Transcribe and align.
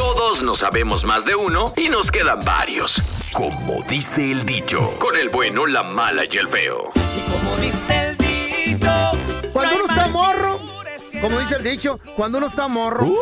Todos 0.00 0.42
nos 0.42 0.60
sabemos 0.60 1.04
más 1.04 1.26
de 1.26 1.34
uno 1.34 1.74
y 1.76 1.90
nos 1.90 2.10
quedan 2.10 2.38
varios. 2.42 3.02
Como 3.34 3.82
dice 3.86 4.32
el 4.32 4.46
dicho, 4.46 4.96
con 4.98 5.14
el 5.14 5.28
bueno, 5.28 5.66
la 5.66 5.82
mala 5.82 6.22
y 6.24 6.38
el 6.38 6.48
feo. 6.48 6.90
Y 6.94 7.30
como 7.30 7.54
dice 7.56 8.08
el 8.08 8.16
dicho, 8.16 8.88
Cuando 9.52 9.74
uno 9.76 9.84
está 9.90 10.08
morro, 10.08 10.58
como 11.20 11.38
dice 11.40 11.56
el 11.56 11.62
dicho, 11.62 12.00
cuando 12.16 12.38
uno 12.38 12.46
está 12.46 12.66
morro, 12.66 13.12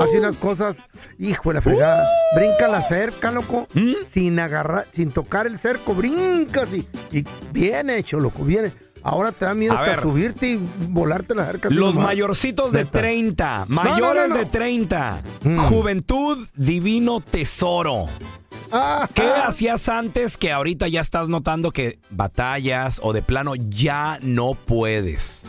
hace 0.00 0.18
unas 0.18 0.36
cosas, 0.36 0.78
hijo 1.20 1.50
de 1.50 1.54
la 1.54 1.62
fregada. 1.62 2.08
Brinca 2.34 2.66
la 2.66 2.82
cerca, 2.82 3.30
loco, 3.30 3.68
sin 4.10 4.40
agarrar, 4.40 4.88
sin 4.92 5.12
tocar 5.12 5.46
el 5.46 5.60
cerco, 5.60 5.94
brincas 5.94 6.74
y, 6.74 6.88
y 7.12 7.24
bien 7.52 7.88
hecho, 7.88 8.18
loco, 8.18 8.42
bien. 8.42 8.72
Ahora 9.04 9.30
te 9.32 9.44
da 9.44 9.54
miedo 9.54 9.74
A 9.74 9.80
hasta 9.80 9.90
ver. 9.96 10.00
subirte 10.02 10.46
y 10.48 10.56
volarte 10.88 11.34
la 11.34 11.44
cerca. 11.46 11.68
así 11.68 11.76
Los 11.76 11.94
nomás. 11.94 12.08
mayorcitos 12.10 12.72
de 12.72 12.84
Neta. 12.84 13.00
30, 13.00 13.66
no, 13.68 13.74
mayores 13.74 14.28
no. 14.30 14.36
de 14.36 14.46
30. 14.46 15.22
Mm. 15.44 15.56
Juventud, 15.58 16.38
divino 16.56 17.20
tesoro. 17.20 18.06
Ah, 18.72 19.06
¿Qué 19.14 19.22
hacías 19.28 19.88
antes 19.90 20.36
que 20.38 20.50
ahorita 20.50 20.88
ya 20.88 21.00
estás 21.02 21.28
notando 21.28 21.70
que 21.70 21.98
batallas 22.10 22.98
o 23.02 23.12
de 23.12 23.20
plano 23.22 23.54
ya 23.56 24.18
no 24.22 24.54
puedes? 24.54 25.44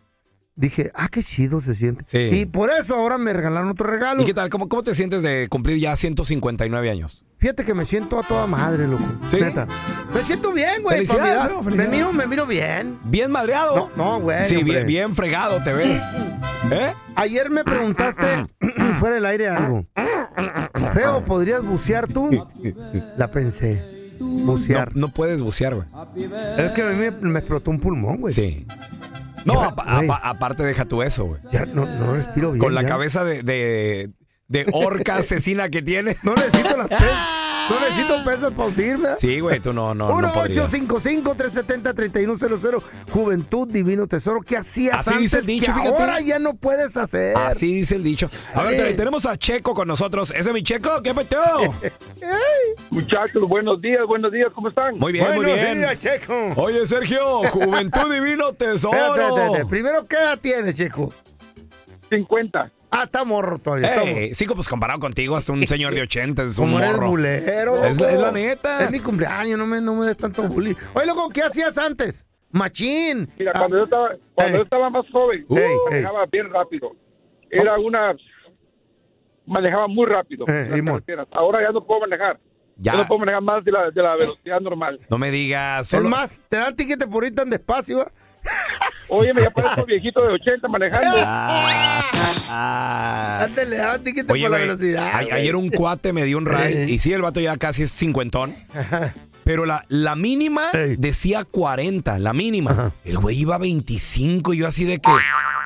Dije, 0.60 0.92
ah, 0.94 1.08
qué 1.10 1.24
chido 1.24 1.62
se 1.62 1.74
siente. 1.74 2.04
Sí. 2.08 2.18
Y 2.42 2.46
por 2.46 2.70
eso 2.70 2.96
ahora 2.96 3.18
me 3.18 3.32
regalaron 3.34 3.70
otro 3.70 3.88
regalo. 3.88 4.22
¿Y 4.22 4.26
qué 4.26 4.34
tal? 4.34 4.50
¿Cómo, 4.50 4.68
cómo 4.68 4.84
te 4.84 4.94
sientes 4.94 5.22
de 5.22 5.48
cumplir 5.50 5.78
ya 5.80 5.96
159 5.96 6.90
años? 6.90 7.26
Fíjate 7.38 7.64
que 7.64 7.74
me 7.74 7.86
siento 7.86 8.20
a 8.20 8.24
toda 8.24 8.46
madre, 8.48 8.86
loco. 8.86 9.04
¿Sí? 9.28 9.38
Neta. 9.40 9.66
Me 10.14 10.22
siento 10.24 10.52
bien, 10.52 10.84
güey. 10.84 11.06
Felicidades. 11.06 11.56
Me 11.56 11.64
Felicidades. 11.64 11.92
miro, 11.92 12.12
me 12.14 12.28
miro 12.28 12.46
bien. 12.46 12.98
¿Bien 13.06 13.32
madreado? 13.32 13.90
No, 13.96 14.18
no, 14.18 14.20
güey. 14.20 14.46
Sí, 14.46 14.58
hombre. 14.58 14.74
bien, 14.74 14.88
bien 14.88 15.16
fregado 15.16 15.64
te 15.64 15.72
ves. 15.72 16.04
¿Eh? 16.72 16.94
Ayer 17.16 17.50
me 17.50 17.64
preguntaste 17.64 18.48
fuera 19.00 19.16
del 19.16 19.26
aire 19.26 19.48
algo. 19.48 19.86
Feo, 20.94 21.24
¿podrías 21.24 21.64
bucear 21.66 22.08
tú? 22.08 22.30
La 23.18 23.32
pensé. 23.32 23.98
No, 24.20 24.52
Bucear. 24.58 24.96
no 24.98 25.08
puedes 25.08 25.42
bucear, 25.42 25.76
güey. 25.76 25.88
Es 26.58 26.72
que 26.72 26.82
a 26.82 26.90
mí 26.90 26.98
me, 26.98 27.12
me 27.12 27.40
explotó 27.40 27.72
un 27.72 27.80
pulmón, 27.80 28.18
güey. 28.18 28.34
Sí. 28.34 28.68
No, 29.46 29.62
a- 29.62 29.74
a- 29.78 30.00
a- 30.00 30.30
aparte 30.30 30.64
deja 30.64 30.86
tú 30.86 31.02
eso, 31.02 31.26
güey. 31.26 31.42
Ya 31.52 31.66
no, 31.66 31.86
no 31.86 32.14
respiro 32.16 32.52
bien. 32.52 32.60
Con 32.60 32.74
la 32.76 32.82
ya. 32.84 32.88
cabeza 32.88 33.24
de, 33.24 33.44
de, 33.44 34.10
de 34.48 34.66
orca 34.74 35.16
asesina 35.18 35.70
que 35.70 35.82
tiene. 35.82 36.18
No 36.24 36.34
necesito 36.36 36.78
las 36.78 36.88
tres. 36.90 37.10
900 37.70 38.22
pesos 38.22 38.54
para 38.54 38.70
hundirme. 38.70 39.10
Sí, 39.20 39.40
güey, 39.40 39.60
tú 39.60 39.74
no, 39.74 39.94
no, 39.94 40.20
no 40.20 40.34
podrías. 40.34 40.72
1-855-370-3100. 40.72 42.82
Juventud, 43.12 43.68
divino 43.68 44.08
tesoro. 44.08 44.42
¿Qué 44.42 44.58
hacías 44.58 45.08
Así 45.08 45.20
dice 45.20 45.40
el 45.40 45.46
dicho, 45.46 45.72
ahora 45.72 46.20
ya 46.22 46.40
no 46.40 46.56
puedes 46.56 46.98
hacer? 46.98 47.36
Así 47.38 47.74
dice 47.74 47.96
el 47.96 48.04
dicho. 48.04 48.30
A 48.54 48.64
ver, 48.64 48.88
eh. 48.88 48.94
tenemos 48.94 49.26
a 49.26 49.38
Checo 49.38 49.74
con 49.74 49.88
nosotros. 49.88 50.32
¿Ese 50.32 50.50
es 50.50 50.54
mi 50.54 50.64
Checo? 50.64 51.02
¿Qué 51.04 51.14
peteo? 51.14 51.74
Muchachos, 52.90 53.48
buenos 53.48 53.82
días, 53.82 54.06
buenos 54.08 54.32
días, 54.32 54.52
¿cómo 54.54 54.70
están? 54.70 54.98
Muy 54.98 55.14
bien, 55.14 55.26
muy 55.36 55.46
Buenos 55.46 55.78
días, 55.78 56.00
Checo. 56.00 56.54
Oye, 56.56 56.86
Sergio, 56.86 57.44
Juventud 57.50 58.14
Divino 58.20 58.54
Tesoro. 58.54 59.68
Primero, 59.70 60.06
¿qué 60.08 60.16
edad 60.16 60.40
tienes, 60.40 60.76
Checo? 60.76 61.14
50. 62.10 62.72
Ah, 62.92 63.04
está 63.04 63.24
morro 63.24 63.60
todavía. 63.60 63.88
está 63.88 64.02
morro. 64.02 64.18
Ey, 64.18 64.34
sí, 64.36 64.46
pues 64.48 64.68
comparado 64.68 65.00
contigo, 65.00 65.38
es 65.38 65.48
un 65.50 65.66
señor 65.68 65.94
de 65.94 66.02
80, 66.02 66.44
es 66.44 66.58
un 66.58 66.66
Como 66.66 66.80
eres 66.80 66.92
morro. 66.94 67.10
bulero. 67.10 67.84
Es 67.84 68.00
la- 68.02 68.12
es 68.12 68.20
la 68.20 68.32
neta. 68.32 68.84
Es 68.84 68.92
mi 68.92 69.00
cumpleaños, 69.00 69.58
no 69.60 69.66
me, 69.68 69.80
no 69.80 69.96
me 69.96 70.08
des 70.08 70.18
tanto 70.18 70.44
bullying. 70.44 70.74
Oye, 70.94 71.06
loco, 71.06 71.30
¿qué 71.30 71.44
hacías 71.44 71.78
antes? 71.78 72.26
Machín. 72.52 73.28
Mira, 73.38 73.52
Ah, 73.54 73.60
cuando, 73.60 73.78
yo 73.78 73.84
estaba, 73.84 74.10
cuando 74.34 74.54
Ey. 74.54 74.58
yo 74.58 74.64
estaba 74.64 74.90
más 74.90 75.06
joven, 75.12 75.46
Ey, 75.50 75.58
ey. 75.58 75.78
manejaba 75.90 76.26
bien 76.32 76.50
rápido. 76.50 76.92
Era 77.52 77.78
una... 77.78 78.16
Manejaba 79.46 79.88
muy 79.88 80.06
rápido 80.06 80.46
Eh, 80.48 80.52
en 80.52 80.70
las 80.70 80.78
Simón. 80.78 80.94
carreteras. 80.96 81.28
Ahora 81.32 81.62
ya 81.62 81.72
no 81.72 81.84
puedo 81.86 82.02
manejar. 82.02 82.40
Ya. 82.78 82.94
Ya 82.94 82.98
no 83.00 83.08
puedo 83.08 83.20
manejar 83.20 83.42
más 83.42 83.64
de 83.66 83.72
la, 83.72 83.92
de 83.92 84.02
la 84.02 84.16
velocidad 84.16 84.62
normal. 84.62 85.00
No 85.10 85.18
me 85.18 85.32
digas. 85.32 85.82
Es 85.82 85.90
Solo... 85.90 86.08
más, 86.10 86.40
te 86.50 86.58
dan 86.58 86.76
ticket 86.76 87.04
por 87.10 87.26
ir 87.26 87.36
tan 87.36 87.50
despacio. 87.50 87.98
¿va? 88.00 88.12
Oye, 89.10 89.34
me 89.34 89.42
ya 89.42 89.50
parezco 89.50 89.86
viejito 89.86 90.22
de 90.22 90.34
80 90.34 90.68
manejando. 90.68 91.18
Ah. 92.52 93.42
Antes 93.44 93.68
le 93.68 93.78
daban 93.78 94.04
ticket 94.04 94.28
por 94.28 94.38
la 94.38 94.50
velocidad. 94.50 95.16
ayer 95.32 95.56
un 95.56 95.70
cuate 95.70 96.14
me 96.14 96.26
dio 96.26 96.38
un 96.38 96.46
ride 96.46 96.86
y 96.90 97.00
sí, 97.00 97.14
el 97.14 97.22
vato 97.22 97.40
ya 97.40 97.58
casi 97.58 97.84
es 97.84 97.92
cincuentón. 97.92 98.56
Pero 99.44 99.66
la, 99.66 99.84
la 99.88 100.16
mínima 100.16 100.70
Ey. 100.74 100.96
decía 100.98 101.44
40, 101.46 102.20
la 102.20 102.34
mínima. 102.34 102.72
Ajá. 102.72 102.92
El 103.04 103.18
güey 103.18 103.40
iba 103.40 103.56
a 103.56 103.58
25 103.58 104.54
y 104.54 104.58
yo 104.58 104.68
así 104.68 104.86
de 104.86 105.00
que, 105.00 105.10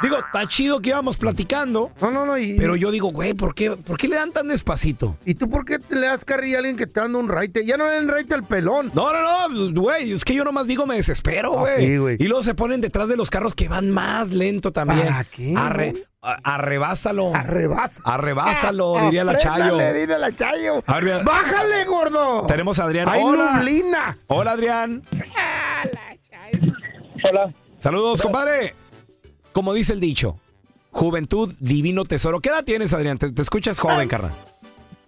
Digo, 0.01 0.17
está 0.17 0.45
chido 0.47 0.81
que 0.81 0.89
íbamos 0.89 1.15
platicando. 1.15 1.91
No, 2.01 2.11
no, 2.11 2.25
no. 2.25 2.37
Y, 2.37 2.55
Pero 2.57 2.75
yo 2.75 2.91
digo, 2.91 3.09
güey, 3.11 3.33
¿por 3.33 3.55
qué, 3.55 3.71
¿por 3.71 3.97
qué 3.97 4.07
le 4.09 4.15
dan 4.17 4.31
tan 4.31 4.49
despacito? 4.49 5.15
¿Y 5.25 5.35
tú 5.35 5.49
por 5.49 5.63
qué 5.63 5.79
te 5.79 5.95
le 5.95 6.07
das 6.07 6.25
carrilla 6.25 6.57
a 6.57 6.59
alguien 6.59 6.75
que 6.75 6.87
te 6.87 6.99
dando 6.99 7.19
un 7.19 7.29
raite? 7.29 7.65
Ya 7.65 7.77
no 7.77 7.85
le 7.85 7.91
dan 7.95 8.07
raite 8.09 8.33
al 8.33 8.43
pelón. 8.43 8.91
No, 8.93 9.13
no, 9.13 9.47
no, 9.49 9.81
güey, 9.81 10.11
es 10.11 10.25
que 10.25 10.33
yo 10.35 10.43
nomás 10.43 10.67
digo 10.67 10.85
me 10.85 10.95
desespero, 10.95 11.65
Ah, 11.65 11.69
sí, 11.77 11.95
güey. 11.97 12.17
y 12.19 12.25
luego 12.25 12.43
se 12.43 12.53
ponen 12.53 12.81
detrás 12.81 13.07
de 13.07 13.15
los 13.15 13.29
carros 13.29 13.55
que 13.55 13.69
van 13.69 13.89
más 13.91 14.31
lento 14.31 14.71
también. 14.73 15.07
¿Para 15.07 15.23
qué, 15.23 15.53
Arre- 15.53 16.05
arrebásalo. 16.23 17.35
Arrebasa. 17.35 18.01
Arrebásalo, 18.05 18.99
diría 19.01 19.23
la 19.23 19.37
Chayo. 19.37 19.77
Dile 19.77 20.17
la 20.17 20.35
Chayo. 20.35 20.83
A 20.85 20.95
ver, 20.95 21.03
mira. 21.03 21.23
¡Bájale, 21.23 21.85
gordo! 21.85 22.45
Tenemos 22.47 22.79
a 22.79 22.85
Adrián. 22.85 23.09
¡Ay, 23.09 23.21
Hola. 23.23 23.53
Nublina! 23.53 24.17
Hola, 24.27 24.51
Adrián. 24.51 25.03
Hola. 27.23 27.53
Saludos, 27.79 28.21
compadre. 28.21 28.75
Como 29.51 29.73
dice 29.73 29.93
el 29.93 29.99
dicho, 29.99 30.39
juventud, 30.91 31.53
divino 31.59 32.05
tesoro. 32.05 32.39
¿Qué 32.39 32.49
edad 32.49 32.63
tienes, 32.63 32.93
Adrián? 32.93 33.17
Te, 33.17 33.31
te 33.31 33.41
escuchas 33.41 33.79
joven, 33.79 34.07
carnal. 34.07 34.31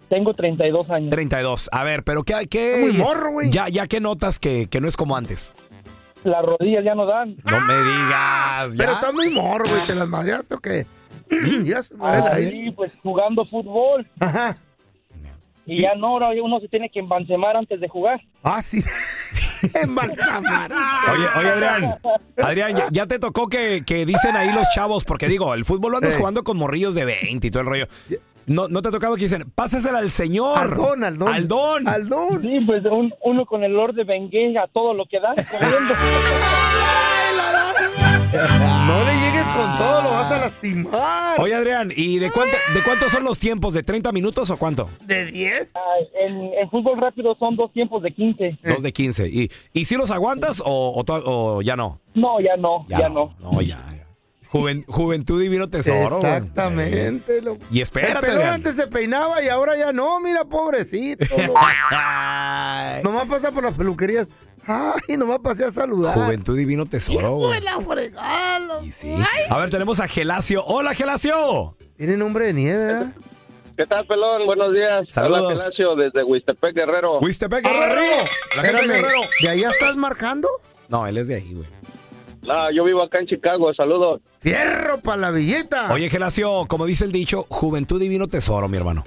Tengo 0.08 0.34
32 0.34 0.90
años. 0.90 1.10
32. 1.10 1.68
A 1.72 1.82
ver, 1.84 2.04
pero 2.04 2.22
¿qué? 2.22 2.46
qué 2.48 2.78
Muy 2.80 2.92
morro, 2.92 3.32
güey. 3.32 3.50
Ya, 3.50 3.68
ya 3.68 3.86
que 3.86 4.00
notas 4.00 4.38
que, 4.38 4.68
que 4.68 4.80
no 4.80 4.88
es 4.88 4.96
como 4.96 5.16
antes. 5.16 5.52
Las 6.26 6.44
rodillas 6.44 6.84
ya 6.84 6.94
no 6.94 7.06
dan. 7.06 7.36
No 7.44 7.60
me 7.60 7.74
digas. 7.74 8.74
Pero 8.76 8.90
¿ya? 8.90 8.94
estás 8.96 9.14
muy 9.14 9.30
morro, 9.30 9.64
güey. 9.68 9.80
¿Te 9.86 9.94
las 9.94 10.08
madreaste 10.08 10.54
o 10.54 10.58
qué? 10.58 10.86
ya 11.64 11.82
se 11.82 11.94
Ah, 12.00 12.34
sí, 12.36 12.70
pues 12.74 12.92
jugando 13.02 13.44
fútbol. 13.46 14.06
Ajá. 14.20 14.56
Y 15.66 15.82
ya 15.82 15.94
no, 15.96 16.08
ahora 16.08 16.28
uno 16.42 16.60
se 16.60 16.68
tiene 16.68 16.88
que 16.90 17.00
embalsemar 17.00 17.56
antes 17.56 17.80
de 17.80 17.88
jugar. 17.88 18.20
Ah, 18.42 18.62
sí. 18.62 18.82
Embalsamar. 19.74 20.70
Oye, 21.12 21.26
oye, 21.38 21.48
Adrián. 21.50 21.94
Adrián, 22.36 22.76
ya, 22.76 22.86
ya 22.90 23.06
te 23.06 23.18
tocó 23.18 23.48
que, 23.48 23.82
que 23.86 24.06
dicen 24.06 24.36
ahí 24.36 24.52
los 24.52 24.68
chavos, 24.74 25.04
porque 25.04 25.28
digo, 25.28 25.54
el 25.54 25.64
fútbol 25.64 25.92
lo 25.92 25.98
andas 25.98 26.14
Eh. 26.14 26.18
jugando 26.18 26.44
con 26.44 26.56
morrillos 26.56 26.94
de 26.94 27.04
20 27.04 27.46
y 27.46 27.50
todo 27.50 27.62
el 27.62 27.66
rollo. 27.68 27.86
No, 28.46 28.68
no 28.68 28.80
te 28.82 28.88
ha 28.88 28.92
tocado 28.92 29.14
que 29.16 29.22
dicen, 29.22 29.50
pásasela 29.54 29.98
al 29.98 30.10
señor. 30.10 30.58
Al 30.58 30.76
don, 30.76 31.04
al 31.04 31.18
don. 31.18 31.28
Al 31.28 31.48
don. 31.48 31.88
Al 31.88 32.08
don. 32.08 32.42
Sí, 32.42 32.60
pues 32.66 32.84
un- 32.84 33.12
uno 33.24 33.44
con 33.46 33.64
el 33.64 33.72
Lord 33.72 33.94
de 33.94 34.04
Bengué 34.04 34.56
a 34.58 34.66
todo 34.68 34.94
lo 34.94 35.04
que 35.06 35.18
da. 35.20 35.34
No 38.86 39.04
le 39.04 39.14
llegues 39.14 39.44
con 39.44 39.78
todo, 39.78 40.02
lo 40.02 40.10
vas 40.10 40.30
a 40.32 40.38
lastimar. 40.40 41.40
Oye, 41.40 41.54
Adrián, 41.54 41.90
¿y 41.94 42.18
de, 42.18 42.30
cuánto, 42.30 42.56
de 42.74 42.82
cuántos 42.82 43.10
son 43.12 43.24
los 43.24 43.38
tiempos? 43.38 43.72
¿De 43.74 43.82
30 43.82 44.12
minutos 44.12 44.50
o 44.50 44.56
cuánto? 44.58 44.88
¿De 45.06 45.24
10? 45.26 45.70
Ah, 45.74 45.80
en, 46.20 46.52
en 46.54 46.70
fútbol 46.70 46.98
rápido 47.00 47.34
son 47.38 47.56
dos 47.56 47.72
tiempos 47.72 48.02
de 48.02 48.12
15. 48.12 48.58
Dos 48.62 48.82
de 48.82 48.92
15. 48.92 49.28
¿Y, 49.28 49.50
y 49.72 49.84
si 49.86 49.96
los 49.96 50.10
aguantas 50.10 50.62
o, 50.64 50.66
o 51.00 51.04
o 51.56 51.62
ya 51.62 51.76
no? 51.76 52.00
No, 52.14 52.40
ya 52.40 52.56
no, 52.56 52.84
ya, 52.88 53.08
no. 53.08 53.34
No, 53.40 53.60
ya. 53.62 53.78
ya. 53.90 54.05
Juven- 54.58 54.84
juventud 54.86 55.40
divino 55.40 55.68
tesoro. 55.68 56.20
güey. 56.20 56.32
Exactamente. 56.32 57.42
loco. 57.42 57.58
Y 57.70 57.76
El 57.78 57.82
espérate, 57.82 58.20
pelón 58.20 58.36
Adrián. 58.36 58.54
antes 58.54 58.76
se 58.76 58.86
peinaba 58.86 59.42
y 59.42 59.48
ahora 59.48 59.76
ya 59.76 59.92
no, 59.92 60.20
mira, 60.20 60.44
pobrecito. 60.44 61.24
nomás 63.02 63.26
pasa 63.28 63.50
por 63.52 63.62
las 63.64 63.74
peluquerías. 63.74 64.26
Ay, 64.66 65.16
nomás 65.16 65.38
pasé 65.38 65.64
a 65.64 65.70
saludar. 65.70 66.14
Juventud 66.14 66.56
divino 66.56 66.86
tesoro. 66.86 67.36
güey. 67.36 67.60
la 67.60 67.80
fregada, 67.80 68.58
loco. 68.58 68.84
Y 68.84 68.90
sí. 68.92 69.14
A 69.48 69.58
ver, 69.58 69.70
tenemos 69.70 70.00
a 70.00 70.08
Gelacio. 70.08 70.64
Hola, 70.64 70.92
Gelacio. 70.94 71.76
Tiene 71.96 72.16
nombre 72.16 72.46
de 72.46 72.52
nieve, 72.52 72.76
¿verdad? 72.86 73.12
¿Qué 73.76 73.86
tal, 73.86 74.06
pelón? 74.06 74.44
Buenos 74.46 74.72
días. 74.72 75.06
Saludos. 75.10 75.38
Habla 75.52 75.56
Gelacio 75.56 75.94
desde 75.96 76.24
Huistepec, 76.24 76.74
Guerrero. 76.74 77.18
Huistepec 77.20 77.62
Guerrero. 77.64 78.00
La 78.56 78.62
gente 78.62 78.82
de 78.82 78.88
Guerrero. 78.88 79.20
¿de 79.42 79.48
allá 79.50 79.68
estás 79.68 79.96
marcando? 79.96 80.48
No, 80.88 81.06
él 81.06 81.18
es 81.18 81.28
de 81.28 81.36
ahí, 81.36 81.52
güey. 81.54 81.68
No, 82.46 82.70
yo 82.70 82.84
vivo 82.84 83.02
acá 83.02 83.18
en 83.20 83.26
Chicago. 83.26 83.72
Saludos. 83.74 84.20
Fierro 84.40 85.00
para 85.00 85.16
la 85.18 85.30
villeta. 85.30 85.92
Oye, 85.92 86.08
Gelacio, 86.08 86.64
como 86.68 86.86
dice 86.86 87.04
el 87.04 87.12
dicho, 87.12 87.44
juventud 87.48 88.00
divino 88.00 88.28
tesoro, 88.28 88.68
mi 88.68 88.76
hermano. 88.76 89.02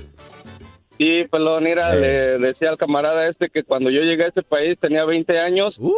Sí, 0.98 1.24
pelón, 1.32 1.64
mira, 1.64 1.96
Eh. 1.96 2.38
le 2.38 2.48
decía 2.48 2.70
al 2.70 2.78
camarada 2.78 3.30
este 3.30 3.50
que 3.50 3.64
cuando 3.64 3.90
yo 3.90 4.02
llegué 4.02 4.26
a 4.26 4.28
este 4.28 4.44
país 4.44 4.78
tenía 4.82 5.06
20 5.06 5.40
años 5.40 5.76
Uh. 5.80 5.94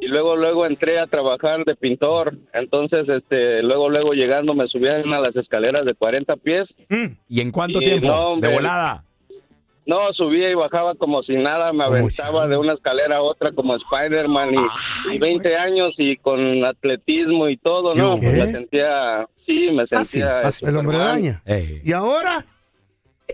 y 0.00 0.08
luego 0.08 0.34
luego 0.34 0.66
entré 0.66 0.98
a 0.98 1.06
trabajar 1.06 1.64
de 1.64 1.76
pintor. 1.76 2.34
Entonces, 2.52 3.08
este, 3.08 3.62
luego 3.62 3.88
luego 3.88 4.12
llegando 4.12 4.52
me 4.54 4.66
subían 4.66 5.12
a 5.14 5.20
las 5.20 5.36
escaleras 5.36 5.84
de 5.84 5.94
40 5.94 6.34
pies. 6.34 6.66
¿Y 7.28 7.40
en 7.40 7.52
cuánto 7.52 7.80
Y 7.80 7.84
tiempo? 7.84 8.08
no, 8.08 8.36
de 8.40 8.48
volada. 8.48 9.04
No, 9.90 10.12
subía 10.12 10.48
y 10.48 10.54
bajaba 10.54 10.94
como 10.94 11.20
si 11.24 11.34
nada, 11.34 11.72
me 11.72 11.82
aventaba 11.82 12.46
de 12.46 12.56
una 12.56 12.74
escalera 12.74 13.16
a 13.16 13.22
otra 13.22 13.50
como 13.50 13.74
Spider-Man 13.74 14.50
y, 14.54 15.16
y 15.16 15.18
20 15.18 15.56
años 15.56 15.94
y 15.98 16.16
con 16.16 16.64
atletismo 16.64 17.48
y 17.48 17.56
todo, 17.56 17.92
¿no? 17.96 18.16
Pues 18.16 18.32
me 18.34 18.52
sentía, 18.52 19.26
sí, 19.44 19.68
me 19.72 19.84
sentía... 19.88 20.42
fácil. 20.42 20.68
El 20.68 20.76
hombre. 20.76 21.40
Ey. 21.44 21.80
¿Y 21.84 21.92
ahora? 21.92 22.44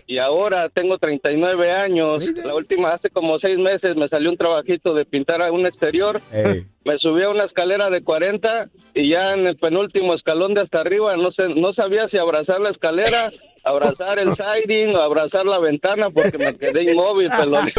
Y 0.07 0.19
ahora 0.19 0.69
tengo 0.69 0.99
39 0.99 1.71
años. 1.73 2.23
La 2.45 2.55
última, 2.55 2.93
hace 2.93 3.11
como 3.11 3.39
seis 3.39 3.59
meses, 3.59 3.97
me 3.97 4.09
salió 4.09 4.31
un 4.31 4.37
trabajito 4.37 4.95
de 4.95 5.05
pintar 5.05 5.43
a 5.43 5.51
un 5.53 5.67
exterior. 5.67 6.21
Ey. 6.33 6.65
Me 6.85 6.99
subí 6.99 7.23
a 7.25 7.31
una 7.31 7.45
escalera 7.45 7.91
de 7.91 8.03
40 8.05 8.69
y 8.95 9.11
ya 9.11 9.35
en 9.35 9.47
el 9.47 9.57
penúltimo 9.57 10.15
escalón 10.15 10.55
de 10.55 10.61
hasta 10.61 10.81
arriba 10.81 11.17
no 11.17 11.33
sé, 11.33 11.49
no 11.49 11.73
sabía 11.73 12.09
si 12.09 12.17
abrazar 12.17 12.61
la 12.61 12.71
escalera, 12.71 13.29
abrazar 13.65 14.21
el 14.21 14.35
siding 14.37 14.95
o 14.95 15.01
abrazar 15.01 15.47
la 15.47 15.59
ventana 15.59 16.11
porque 16.11 16.39
me 16.39 16.57
quedé 16.57 16.85
inmóvil, 16.93 17.29
pelón. 17.37 17.69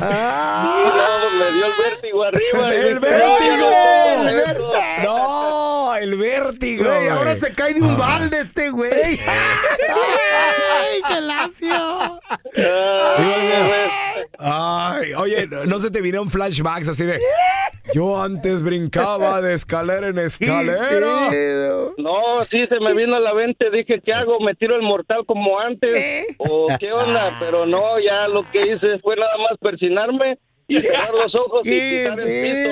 ¡Ah! 0.00 1.20
No, 1.30 1.38
me 1.38 1.52
dio 1.52 1.66
el 1.66 1.72
vértigo 1.90 2.22
arriba. 2.24 2.74
¡El 2.74 3.00
dije, 3.00 4.58
"No, 5.04 5.57
ya 6.00 6.06
no 6.06 6.16
puedo 6.16 6.18
vértigo! 6.18 6.18
hacer 6.18 6.18
esto". 6.18 6.18
No, 6.18 6.18
el 6.18 6.18
vértigo. 6.18 6.84
Güey, 6.84 7.08
ahora 7.08 7.36
se 7.36 7.52
cae 7.54 7.74
de 7.74 7.80
un 7.80 7.96
balde 7.98 8.40
este 8.40 8.70
güey. 8.70 8.92
¡Ay, 8.92 9.18
qué 11.08 11.20
lacio! 11.20 12.20
Ah, 14.40 14.98
Ay, 15.00 15.14
oye, 15.14 15.46
no, 15.46 15.64
no 15.64 15.78
se 15.78 15.90
te 15.90 16.00
vinieron 16.00 16.30
flashbacks 16.30 16.88
así 16.88 17.04
de. 17.04 17.20
Yo 17.94 18.20
antes 18.22 18.62
brincaba 18.62 19.40
de 19.40 19.54
escalera 19.54 20.08
en 20.08 20.18
escalera. 20.18 21.30
No, 21.96 22.44
sí, 22.50 22.66
se 22.68 22.78
me 22.80 22.94
vino 22.94 23.16
a 23.16 23.20
la 23.20 23.34
mente. 23.34 23.70
Dije, 23.70 24.00
¿qué 24.04 24.12
hago? 24.12 24.38
¿Me 24.40 24.54
tiro 24.54 24.76
el 24.76 24.82
mortal 24.82 25.24
como 25.26 25.58
antes? 25.58 26.26
¿O 26.38 26.68
qué 26.78 26.92
onda? 26.92 27.36
Pero 27.40 27.66
no, 27.66 27.98
ya 27.98 28.28
lo 28.28 28.48
que 28.50 28.74
hice 28.74 28.98
fue 29.00 29.16
nada 29.16 29.36
más 29.38 29.58
persinarme 29.60 30.38
y 30.68 30.80
cerrar 30.80 31.12
los 31.12 31.34
ojos 31.34 31.62
y 31.64 31.70
¡Qué 31.70 32.04
quitar 32.04 32.20
el 32.20 32.26
pito. 32.26 32.68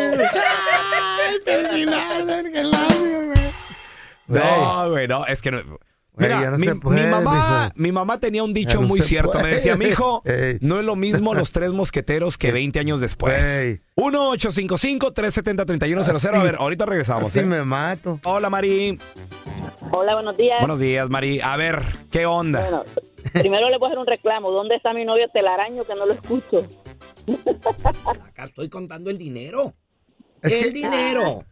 ¡Ay, 1.28 1.40
persinar, 1.44 2.24
qué 2.52 2.62
lacio, 2.62 3.24
güey! 3.24 3.36
No, 4.28 4.90
güey, 4.90 5.08
no, 5.08 5.26
es 5.26 5.40
que 5.40 5.50
no. 5.50 5.62
Mira, 6.18 6.50
no 6.50 6.58
mi, 6.58 6.66
se 6.66 6.74
puede, 6.76 7.04
mi 7.04 7.10
mamá, 7.10 7.70
mi 7.74 7.92
mamá 7.92 8.18
tenía 8.18 8.42
un 8.42 8.54
dicho 8.54 8.80
no 8.80 8.88
muy 8.88 9.02
cierto. 9.02 9.38
Me 9.38 9.50
decía, 9.50 9.76
mi 9.76 9.84
hijo, 9.86 10.22
no 10.60 10.78
es 10.78 10.84
lo 10.84 10.96
mismo 10.96 11.34
los 11.34 11.52
tres 11.52 11.72
mosqueteros 11.72 12.38
que 12.38 12.52
20 12.52 12.78
años 12.78 13.02
después. 13.02 13.66
Ey. 13.66 13.80
1-855-370-3100. 13.96 16.34
A 16.34 16.42
ver, 16.42 16.56
ahorita 16.56 16.86
regresamos. 16.86 17.28
Así 17.28 17.40
¿eh? 17.40 17.42
me 17.42 17.62
mato. 17.64 18.18
Hola, 18.24 18.48
Mari. 18.48 18.98
Hola, 19.90 20.14
buenos 20.14 20.38
días. 20.38 20.58
Buenos 20.60 20.80
días, 20.80 21.10
Mari. 21.10 21.42
A 21.42 21.54
ver, 21.56 21.82
¿qué 22.10 22.24
onda? 22.24 22.60
Bueno, 22.60 22.84
primero 23.32 23.68
le 23.68 23.76
voy 23.76 23.86
a 23.86 23.90
hacer 23.90 23.98
un 23.98 24.06
reclamo. 24.06 24.50
¿Dónde 24.50 24.76
está 24.76 24.94
mi 24.94 25.04
novio 25.04 25.28
telaraño 25.28 25.84
que 25.84 25.94
no 25.94 26.06
lo 26.06 26.14
escucho? 26.14 26.66
Acá 28.28 28.44
estoy 28.44 28.68
contando 28.68 29.10
el 29.10 29.18
dinero. 29.18 29.74
Es 30.42 30.52
el 30.52 30.64
que- 30.64 30.70
dinero. 30.72 31.44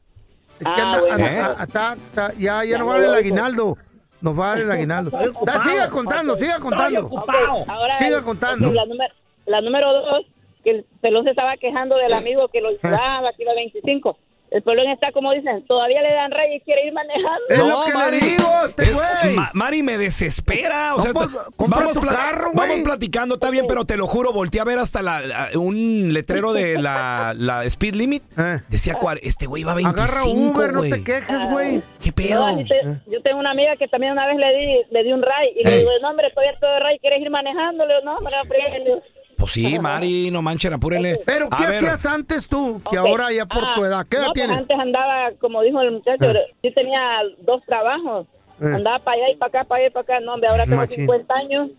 Es 0.58 0.58
que 0.58 0.64
Ah, 0.66 0.98
bueno. 1.00 1.14
anda- 1.14 1.62
está- 1.64 1.94
está- 1.94 2.32
ya, 2.34 2.38
ya 2.38 2.64
Ya 2.64 2.78
no 2.78 2.86
vale 2.86 3.06
el 3.06 3.14
aguinaldo. 3.14 3.76
Nos 4.20 4.38
va 4.38 4.46
a 4.46 4.48
dar 4.50 4.60
el 4.60 4.70
aguinaldo. 4.72 5.10
Da, 5.10 5.60
siga 5.62 5.88
contando, 5.88 6.36
siga 6.36 6.58
contando. 6.58 7.06
Ok, 7.06 7.28
ahora 7.68 7.98
Siga 7.98 8.18
el- 8.18 8.24
contando. 8.24 8.72
la, 8.72 8.86
número, 8.86 9.14
la 9.46 9.60
número 9.60 9.92
dos, 9.92 10.26
que 10.62 10.70
el 10.70 10.86
pelón 11.02 11.24
se 11.24 11.30
estaba 11.30 11.56
quejando 11.58 11.96
del 11.96 12.12
amigo 12.12 12.48
que 12.48 12.60
lo 12.60 12.68
ayudaba, 13.02 13.32
que 13.36 13.42
iba 13.42 13.52
a 13.52 13.56
25. 13.56 14.16
El 14.50 14.62
pelón 14.62 14.88
está, 14.88 15.10
como 15.10 15.32
dicen, 15.32 15.64
todavía 15.66 16.00
le 16.00 16.12
dan 16.12 16.30
rey 16.30 16.56
y 16.56 16.60
quiere 16.60 16.86
ir 16.86 16.92
manejando. 16.92 17.44
Es 17.48 17.58
lo 17.58 17.84
que 17.86 18.10
le 18.12 18.20
digo, 18.24 18.48
este 18.68 18.82
es- 18.84 18.94
güey. 18.94 19.34
Ma- 19.34 19.50
Mari 19.52 19.82
me 19.82 19.98
desespera. 19.98 20.94
O 20.94 20.98
No, 20.98 21.02
sea, 21.02 21.12
pues, 21.12 21.28
vamos, 21.68 21.98
carro, 21.98 22.52
platicando, 22.84 23.34
está 23.34 23.50
bien, 23.50 23.66
pero 23.66 23.84
te 23.84 23.96
lo 23.96 24.06
juro, 24.06 24.32
volteé 24.32 24.60
a 24.60 24.64
ver 24.64 24.78
hasta 24.78 25.02
la, 25.02 25.20
la- 25.22 25.48
un 25.58 26.12
letrero 26.12 26.52
de 26.52 26.78
la, 26.78 27.34
la 27.36 27.64
speed 27.64 27.94
limit. 27.94 28.22
Eh. 28.38 28.60
Decía, 28.68 28.96
este 29.22 29.46
güey 29.46 29.64
va 29.64 29.72
a 29.72 29.74
25, 29.74 30.02
Agarra 30.02 30.24
Uber, 30.24 30.72
no 30.72 30.78
güey. 30.80 30.90
te 30.92 31.02
quejes, 31.04 31.50
güey. 31.50 31.82
¿Qué 32.00 32.12
pedo? 32.12 32.52
No, 32.52 32.64
te- 32.64 33.10
yo 33.10 33.22
tengo 33.22 33.40
una 33.40 33.50
amiga 33.50 33.74
que 33.76 33.88
también 33.88 34.12
una 34.12 34.26
vez 34.28 34.36
le 34.36 34.56
di, 34.56 34.82
le 34.90 35.02
di 35.02 35.12
un 35.12 35.22
ray 35.22 35.50
y 35.56 35.64
le 35.64 35.78
digo, 35.78 35.90
no, 36.00 36.10
hombre, 36.10 36.28
estoy 36.28 36.46
harto 36.46 36.66
de 36.66 36.78
ray, 36.78 36.98
¿quieres 37.00 37.20
ir 37.20 37.30
manejando? 37.30 37.86
Le 37.86 37.94
digo, 37.94 38.04
no, 38.04 38.18
hombre, 38.18 38.34
no 38.36 38.44
friegues". 38.48 38.78
Le 38.78 38.84
digo, 38.84 39.02
Pues 39.36 39.52
sí, 39.52 39.78
Mari, 39.78 40.30
no 40.30 40.42
manchen, 40.42 40.72
apúrenle. 40.72 41.20
Pero, 41.26 41.48
A 41.50 41.56
¿qué 41.56 41.66
ver, 41.66 41.74
hacías 41.76 42.06
antes 42.06 42.48
tú? 42.48 42.80
Que 42.90 42.96
ahora 42.98 43.32
ya 43.32 43.46
por 43.46 43.64
Ah, 43.64 43.72
tu 43.74 43.84
edad. 43.84 44.06
¿Qué 44.08 44.16
edad 44.16 44.26
no, 44.26 44.32
pues 44.32 44.42
tienes? 44.42 44.58
antes 44.58 44.78
andaba, 44.78 45.30
como 45.40 45.62
dijo 45.62 45.80
el 45.80 45.92
muchacho, 45.92 46.24
Ah. 46.28 46.34
sí 46.62 46.70
tenía 46.72 47.00
dos 47.40 47.62
trabajos. 47.66 48.26
Eh. 48.60 48.66
Andaba 48.74 48.98
para 49.00 49.16
allá 49.16 49.30
y 49.32 49.36
para 49.36 49.48
acá, 49.48 49.64
para 49.64 49.78
allá 49.80 49.88
y 49.88 49.90
para 49.92 50.02
acá. 50.02 50.20
No, 50.20 50.34
hombre, 50.34 50.48
ahora 50.48 50.64
tengo 50.64 50.76
Machín. 50.76 50.96
50 51.06 51.34
años 51.34 51.70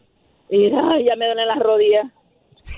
y 0.50 0.66
ay, 0.68 1.06
ya 1.06 1.16
me 1.16 1.26
duelen 1.26 1.48
las 1.48 1.60
rodillas. 1.60 2.06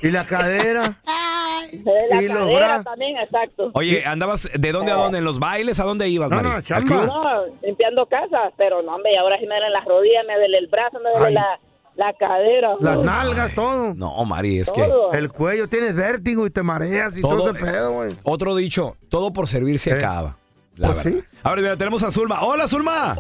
¿Y 0.04 0.12
la 0.12 0.26
cadera? 0.26 0.94
De 1.72 1.94
la 2.10 2.22
Y 2.22 2.28
los 2.28 2.38
cadera 2.38 2.84
también, 2.84 3.18
exacto. 3.18 3.72
Oye, 3.74 4.06
¿andabas 4.06 4.50
de 4.54 4.72
dónde 4.72 4.92
a 4.92 4.96
dónde? 4.96 5.18
¿En 5.18 5.26
los 5.26 5.40
bailes? 5.40 5.80
¿A 5.80 5.84
dónde 5.84 6.08
ibas, 6.08 6.30
No, 6.30 6.38
Mari? 6.42 6.64
no. 6.86 7.06
No, 7.06 7.46
limpiando 7.64 8.06
casas, 8.06 8.54
pero 8.58 8.82
no, 8.84 8.96
hombre, 8.96 9.18
ahora 9.18 9.38
sí 9.40 9.46
me 9.48 9.56
duelen 9.56 9.74
las 9.74 9.86
rodillas, 9.86 10.24
me 10.28 10.36
duele 10.36 10.58
el 10.60 10.68
brazo, 10.68 11.00
me 11.00 11.10
duele 11.12 11.26
Ay. 11.28 11.34
la, 11.34 11.60
la 11.98 12.14
cadera. 12.14 12.76
Las 12.80 12.98
Uy. 12.98 13.06
nalgas, 13.06 13.54
todo. 13.56 13.94
No, 13.96 14.24
Mari, 14.24 14.60
es 14.60 14.72
que... 14.72 14.88
El 15.14 15.30
cuello, 15.32 15.68
tienes 15.68 15.96
vértigo 15.96 16.46
y 16.46 16.50
te 16.52 16.64
mareas 16.64 17.18
y 17.18 17.22
todo, 17.22 17.38
Todo- 17.38 17.52
ese 17.52 17.66
pedo, 17.66 17.92
güey. 17.92 18.14
Otro 18.24 18.56
dicho, 18.56 18.96
todo 19.10 19.34
por 19.34 19.48
servir 19.48 19.80
se 19.80 19.90
Eh. 19.92 19.94
acaba. 19.94 20.38
La 20.76 20.92
Pues 20.94 21.04
verdad. 21.06 21.20
sí. 21.20 21.40
Ahora 21.44 21.62
mira, 21.62 21.76
tenemos 21.76 22.04
a 22.04 22.12
Zulma. 22.12 22.44
¡Hola, 22.44 22.68
Zulma! 22.68 23.16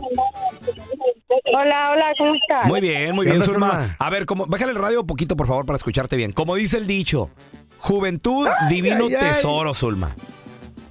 Hola, 1.53 1.91
hola, 1.91 2.05
¿cómo 2.17 2.35
estás? 2.35 2.65
Muy 2.67 2.81
bien, 2.81 3.15
muy 3.15 3.25
¿Qué 3.25 3.31
bien, 3.31 3.41
Zulma. 3.43 3.69
Zulma? 3.71 3.95
A 3.99 4.09
ver, 4.11 4.25
como, 4.25 4.45
bájale 4.45 4.71
el 4.73 4.77
radio 4.77 5.01
un 5.01 5.07
poquito, 5.07 5.35
por 5.35 5.47
favor, 5.47 5.65
para 5.65 5.77
escucharte 5.77 6.15
bien. 6.15 6.31
Como 6.31 6.55
dice 6.55 6.77
el 6.77 6.85
dicho, 6.87 7.31
juventud, 7.79 8.47
divino 8.69 9.05
ay, 9.07 9.15
ay. 9.15 9.29
tesoro, 9.29 9.73
Zulma. 9.73 10.13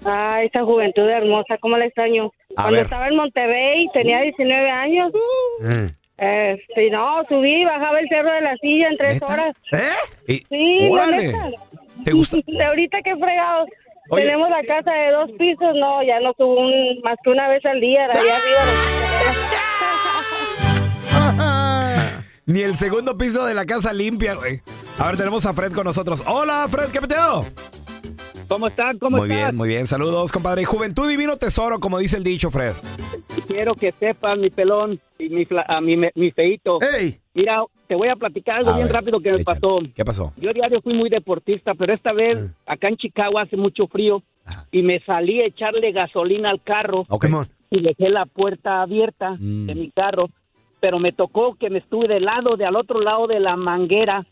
Ay, 0.04 0.46
esa 0.46 0.64
juventud 0.64 1.02
hermosa, 1.08 1.56
¿cómo 1.60 1.76
la 1.76 1.86
extraño? 1.86 2.26
A 2.56 2.62
Cuando 2.62 2.72
ver. 2.72 2.84
estaba 2.84 3.08
en 3.08 3.16
Monterrey, 3.16 3.88
tenía 3.92 4.18
19 4.22 4.70
años. 4.70 5.12
Eh. 5.64 5.94
Este, 6.18 6.90
no, 6.90 7.22
subí, 7.28 7.64
bajaba 7.64 8.00
el 8.00 8.08
cerro 8.08 8.32
de 8.32 8.40
la 8.40 8.56
silla 8.56 8.88
en 8.88 8.96
tres 8.96 9.14
¿Neta? 9.14 9.26
horas. 9.26 9.56
¿Eh? 9.72 10.42
Sí, 10.48 10.88
¡Órale! 10.90 11.34
¿Te 12.04 12.12
gusta? 12.12 12.38
De 12.46 12.64
ahorita 12.64 12.98
que 13.02 13.16
fregados. 13.16 13.68
Oye. 14.08 14.24
Tenemos 14.24 14.48
la 14.48 14.62
casa 14.62 14.92
de 14.92 15.10
dos 15.10 15.30
pisos, 15.36 15.74
no, 15.74 16.02
ya 16.04 16.20
no 16.20 16.32
subo 16.38 16.60
un, 16.60 17.00
más 17.02 17.16
que 17.24 17.30
una 17.30 17.48
vez 17.48 17.64
al 17.66 17.80
día, 17.80 18.04
allá 18.04 18.36
arriba. 18.36 18.60
Ni 22.46 22.62
el 22.62 22.76
segundo 22.76 23.18
piso 23.18 23.44
de 23.44 23.54
la 23.54 23.66
casa 23.66 23.92
limpia, 23.92 24.34
güey. 24.34 24.60
A 25.00 25.08
ver, 25.08 25.16
tenemos 25.16 25.44
a 25.44 25.52
Fred 25.52 25.72
con 25.72 25.84
nosotros. 25.84 26.22
¡Hola, 26.26 26.66
Fred! 26.70 26.92
¿Qué 26.92 27.00
peteo? 27.00 27.42
¿Cómo 28.48 28.68
están? 28.68 28.98
¿Cómo 28.98 29.16
Muy 29.18 29.28
están? 29.30 29.44
bien, 29.48 29.56
muy 29.56 29.68
bien. 29.68 29.86
Saludos, 29.86 30.30
compadre. 30.30 30.64
Juventud, 30.64 31.08
divino 31.08 31.36
tesoro, 31.36 31.80
como 31.80 31.98
dice 31.98 32.16
el 32.16 32.24
dicho, 32.24 32.50
Fred. 32.50 32.72
Quiero 33.48 33.74
que 33.74 33.90
sepan, 33.92 34.40
mi 34.40 34.50
pelón 34.50 35.00
y 35.18 35.28
mi, 35.28 35.44
fla- 35.44 35.64
a 35.66 35.80
mi, 35.80 35.96
mi 35.96 36.30
feito. 36.30 36.78
¡Ey! 36.80 37.18
Mira, 37.34 37.62
te 37.88 37.94
voy 37.94 38.08
a 38.08 38.16
platicar 38.16 38.58
algo 38.58 38.70
A 38.70 38.76
bien 38.76 38.86
ver, 38.86 38.94
rápido 38.96 39.20
que 39.20 39.32
me 39.32 39.40
échale. 39.40 39.60
pasó. 39.60 39.78
¿Qué 39.94 40.04
pasó? 40.04 40.32
Yo 40.36 40.52
diario 40.52 40.80
fui 40.80 40.94
muy 40.94 41.10
deportista, 41.10 41.74
pero 41.74 41.92
esta 41.92 42.12
vez 42.12 42.38
Eh. 42.38 42.50
acá 42.66 42.88
en 42.88 42.96
Chicago 42.96 43.38
hace 43.38 43.56
mucho 43.56 43.86
frío 43.88 44.22
y 44.70 44.82
me 44.82 45.00
salí 45.00 45.40
a 45.40 45.46
echarle 45.46 45.90
gasolina 45.92 46.50
al 46.50 46.62
carro 46.62 47.04
y 47.70 47.82
dejé 47.82 48.10
la 48.10 48.26
puerta 48.26 48.82
abierta 48.82 49.32
Mm. 49.38 49.66
de 49.66 49.74
mi 49.74 49.90
carro, 49.90 50.30
pero 50.80 50.98
me 51.00 51.12
tocó 51.12 51.56
que 51.56 51.68
me 51.68 51.78
estuve 51.78 52.06
del 52.06 52.24
lado, 52.26 52.56
de 52.56 52.64
al 52.64 52.76
otro 52.76 53.00
lado 53.00 53.26
de 53.26 53.40
la 53.40 53.56
manguera. 53.56 54.24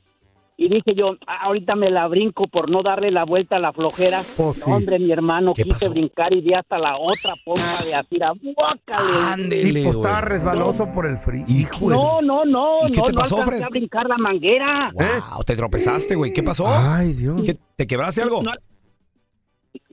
Y 0.57 0.69
dije 0.69 0.95
yo, 0.95 1.17
"Ah, 1.27 1.47
ahorita 1.47 1.75
me 1.75 1.91
la 1.91 2.07
brinco 2.07 2.47
por 2.47 2.71
no 2.71 2.83
darle 2.85 3.11
la 3.11 3.25
vuelta 3.25 3.57
a 3.57 3.59
la 3.59 3.73
flojera. 3.73 4.21
Oh, 4.39 4.53
sí. 4.55 4.61
No, 4.65 4.77
hombre, 4.77 5.01
mi 5.01 5.11
hermano, 5.11 5.53
¿Qué 5.53 5.65
quise 5.65 5.75
pasó? 5.87 5.91
brincar 5.91 6.33
y 6.33 6.43
di 6.43 6.55
hasta 6.55 6.79
la 6.79 6.97
otra 6.97 7.35
pompa 7.45 7.85
de 7.85 7.95
Atira. 7.95 8.33
¡Guácale! 8.41 9.33
Ándele, 9.33 9.81
Y 9.81 9.83
pues 9.85 9.97
güey. 9.97 10.07
estaba 10.07 10.21
resbaloso 10.21 10.87
por 10.95 11.07
el 11.07 11.19
frío. 11.19 11.45
Hijo 11.49 11.91
No, 11.91 12.23
no, 12.23 12.45
no, 12.45 12.77
¿Y 12.87 12.93
qué 12.93 12.99
no, 13.01 13.05
te 13.07 13.13
no 13.15 13.19
pasó, 13.23 13.37
alcancé 13.39 13.57
Fred? 13.57 13.63
a 13.67 13.69
brincar 13.69 14.07
la 14.09 14.17
manguera. 14.17 14.91
Wow, 14.95 15.43
te 15.45 15.57
tropezaste, 15.57 16.15
güey. 16.15 16.33
¿Qué 16.33 16.43
pasó? 16.45 16.65
Ay, 16.69 17.15
Dios. 17.15 17.43
¿Qué- 17.45 17.57
¿Te 17.77 17.87
quebraste 17.89 18.23
algo? 18.23 18.43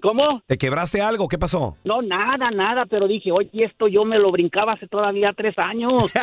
¿Cómo? 0.02 0.42
¿Te 0.48 0.58
quebraste 0.58 1.02
algo? 1.02 1.28
¿Qué 1.28 1.38
pasó? 1.38 1.78
No, 1.84 2.02
nada, 2.02 2.50
nada, 2.52 2.86
pero 2.90 3.08
dije, 3.08 3.32
oye, 3.32 3.50
esto 3.66 3.88
yo 3.88 4.04
me 4.04 4.18
lo 4.20 4.32
brincaba 4.32 4.74
hace 4.74 4.88
todavía 4.88 5.32
tres 5.36 5.58
años. 5.58 6.04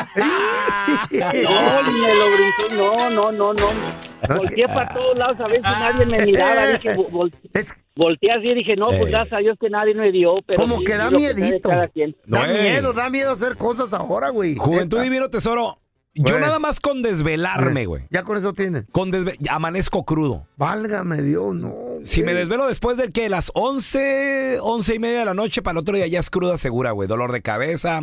No, 1.11 1.19
ni 1.21 2.01
me 2.01 2.15
lo 2.15 2.25
brinqué, 2.35 2.75
no, 2.77 3.09
no, 3.09 3.31
no, 3.31 3.53
no. 3.53 4.35
Volteé 4.35 4.67
para 4.67 4.89
todos 4.93 5.17
lados 5.17 5.39
a 5.39 5.47
ver 5.47 5.57
si 5.57 5.61
nadie 5.71 6.05
me 6.05 6.25
miraba. 6.25 6.67
Dije, 6.67 6.95
vol- 6.97 7.09
vol- 7.09 7.33
Es 7.53 7.73
volteé 7.95 8.31
así 8.31 8.47
y 8.47 8.55
dije, 8.55 8.75
no, 8.75 8.87
pues 8.87 9.01
Eh. 9.01 9.05
gracias 9.09 9.33
a 9.33 9.37
Dios 9.37 9.57
que 9.59 9.69
nadie 9.69 9.93
me 9.95 10.11
dio. 10.11 10.35
Pero 10.45 10.61
como 10.61 10.79
sí, 10.79 10.85
que 10.85 10.95
da 10.95 11.09
miedito. 11.11 11.69
Da 11.69 11.85
eh. 11.95 12.61
miedo, 12.73 12.93
da 12.93 13.09
miedo 13.09 13.31
hacer 13.31 13.55
cosas 13.57 13.93
ahora, 13.93 14.29
güey. 14.29 14.55
Juventud 14.55 15.01
divino 15.01 15.29
tesoro. 15.29 15.79
Yo 16.15 16.39
nada 16.39 16.59
más 16.59 16.79
con 16.79 17.01
desvelarme, 17.01 17.85
güey. 17.85 18.03
Ya 18.09 18.23
con 18.23 18.37
eso 18.37 18.53
tienen. 18.53 18.87
Con 18.91 19.11
desve- 19.11 19.37
amanezco 19.49 20.03
crudo. 20.05 20.47
Válgame 20.57 21.21
Dios, 21.21 21.55
no. 21.55 21.73
Si 22.03 22.23
me 22.23 22.33
desvelo 22.33 22.67
después 22.67 22.97
de 22.97 23.11
que 23.11 23.29
las 23.29 23.51
11, 23.53 24.59
11 24.61 24.95
y 24.95 24.99
media 24.99 25.19
de 25.19 25.25
la 25.25 25.33
noche, 25.33 25.61
para 25.61 25.73
el 25.73 25.77
otro 25.79 25.95
día 25.95 26.07
ya 26.07 26.19
es 26.19 26.29
cruda 26.29 26.57
segura, 26.57 26.91
güey. 26.91 27.07
Dolor 27.07 27.31
de 27.31 27.41
cabeza, 27.41 28.01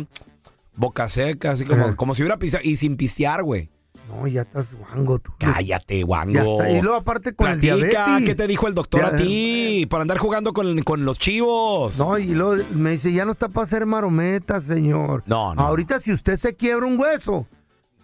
boca 0.75 1.09
seca, 1.09 1.51
así 1.51 1.65
como, 1.65 1.95
como 1.95 2.15
si 2.15 2.21
hubiera 2.23 2.37
pisado. 2.37 2.63
Y 2.63 2.77
sin 2.77 2.97
pistear, 2.97 3.43
güey. 3.43 3.69
No, 4.09 4.25
ya 4.25 4.43
estás 4.43 4.73
guango 4.73 5.19
tú. 5.19 5.33
Cállate, 5.37 5.99
Ya 5.99 6.05
guango. 6.05 6.61
está. 6.61 6.71
Y 6.71 6.81
luego 6.81 6.95
aparte 6.97 7.33
con 7.33 7.47
el 7.49 7.59
Platica, 7.59 8.05
diabetes. 8.05 8.25
¿qué 8.25 8.35
te 8.35 8.47
dijo 8.47 8.67
el 8.67 8.73
doctor 8.73 9.01
Ya, 9.01 9.07
a 9.07 9.15
ti? 9.17 9.85
Por 9.89 9.99
andar 9.99 10.17
jugando 10.17 10.53
con, 10.53 10.79
con 10.83 11.03
los 11.03 11.19
chivos. 11.19 11.97
No, 11.97 12.17
y 12.17 12.27
luego 12.33 12.63
me 12.73 12.91
dice, 12.91 13.11
ya 13.11 13.25
no 13.25 13.33
está 13.33 13.49
para 13.49 13.65
hacer 13.65 13.85
marometas, 13.85 14.63
señor. 14.63 15.23
No, 15.25 15.53
no. 15.53 15.61
Ahorita 15.61 15.99
si 15.99 16.13
usted 16.13 16.37
se 16.37 16.55
quiebra 16.55 16.85
un 16.85 16.97
hueso, 16.97 17.47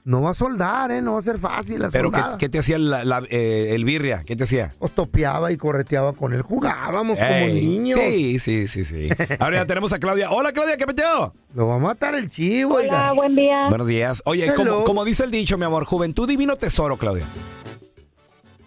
no 0.05 0.21
va 0.21 0.31
a 0.31 0.33
soldar, 0.33 0.91
¿eh? 0.91 1.01
No 1.01 1.13
va 1.13 1.19
a 1.19 1.21
ser 1.21 1.37
fácil 1.37 1.79
la 1.79 1.89
Pero, 1.89 2.11
¿qué, 2.37 2.49
te 2.49 2.59
hacía 2.59 2.77
la- 2.77 3.03
la- 3.05 3.23
eh, 3.29 3.69
el 3.73 3.85
birria? 3.85 4.23
¿Qué 4.25 4.35
te 4.35 4.43
hacía? 4.43 4.71
Os 4.79 4.91
topeaba 4.91 5.51
y 5.51 5.57
correteaba 5.57 6.13
con 6.13 6.33
él. 6.33 6.41
Jugábamos 6.41 7.17
como 7.17 7.29
Ey, 7.29 7.53
niños. 7.53 7.99
Sí, 7.99 8.37
sí, 8.39 8.67
sí, 8.67 8.83
sí. 8.85 9.09
Ahora 9.39 9.57
ya 9.57 9.65
tenemos 9.65 9.93
a 9.93 9.99
Claudia. 9.99 10.29
Hola, 10.31 10.51
Claudia, 10.51 10.75
¿qué 10.77 10.85
peteo? 10.85 11.33
Lo 11.55 11.67
va 11.67 11.75
a 11.75 11.79
matar 11.79 12.15
el 12.15 12.29
chivo, 12.29 12.75
Hola, 12.75 12.83
oiga. 12.83 13.11
buen 13.13 13.35
día. 13.35 13.67
Buenos 13.69 13.87
días. 13.87 14.21
Oye, 14.25 14.53
como, 14.55 14.83
como 14.83 15.05
dice 15.05 15.23
el 15.23 15.31
dicho, 15.31 15.57
mi 15.57 15.65
amor, 15.65 15.85
juventud 15.85 16.27
divino 16.27 16.55
tesoro, 16.57 16.97
Claudia. 16.97 17.25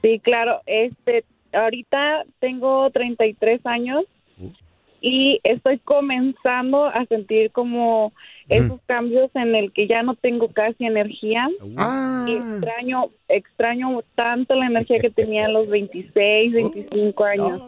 Sí, 0.02 0.20
claro. 0.22 0.60
Este, 0.66 1.24
ahorita 1.52 2.22
tengo 2.40 2.90
33 2.90 3.60
años 3.66 4.04
y 5.00 5.40
estoy 5.44 5.78
comenzando 5.78 6.86
a 6.86 7.04
sentir 7.06 7.50
como 7.52 8.12
esos 8.48 8.80
cambios 8.86 9.30
en 9.34 9.54
el 9.54 9.72
que 9.72 9.86
ya 9.88 10.02
no 10.02 10.14
tengo 10.14 10.48
casi 10.48 10.84
energía. 10.86 11.48
Ah, 11.76 12.24
Y 12.28 12.36
extraño, 12.36 13.06
extraño 13.28 14.02
tanto 14.14 14.54
la 14.54 14.66
energía 14.66 14.98
que 15.00 15.10
tenía 15.10 15.46
a 15.46 15.50
los 15.50 15.68
26, 15.68 16.52
25 16.52 17.24
años. 17.24 17.62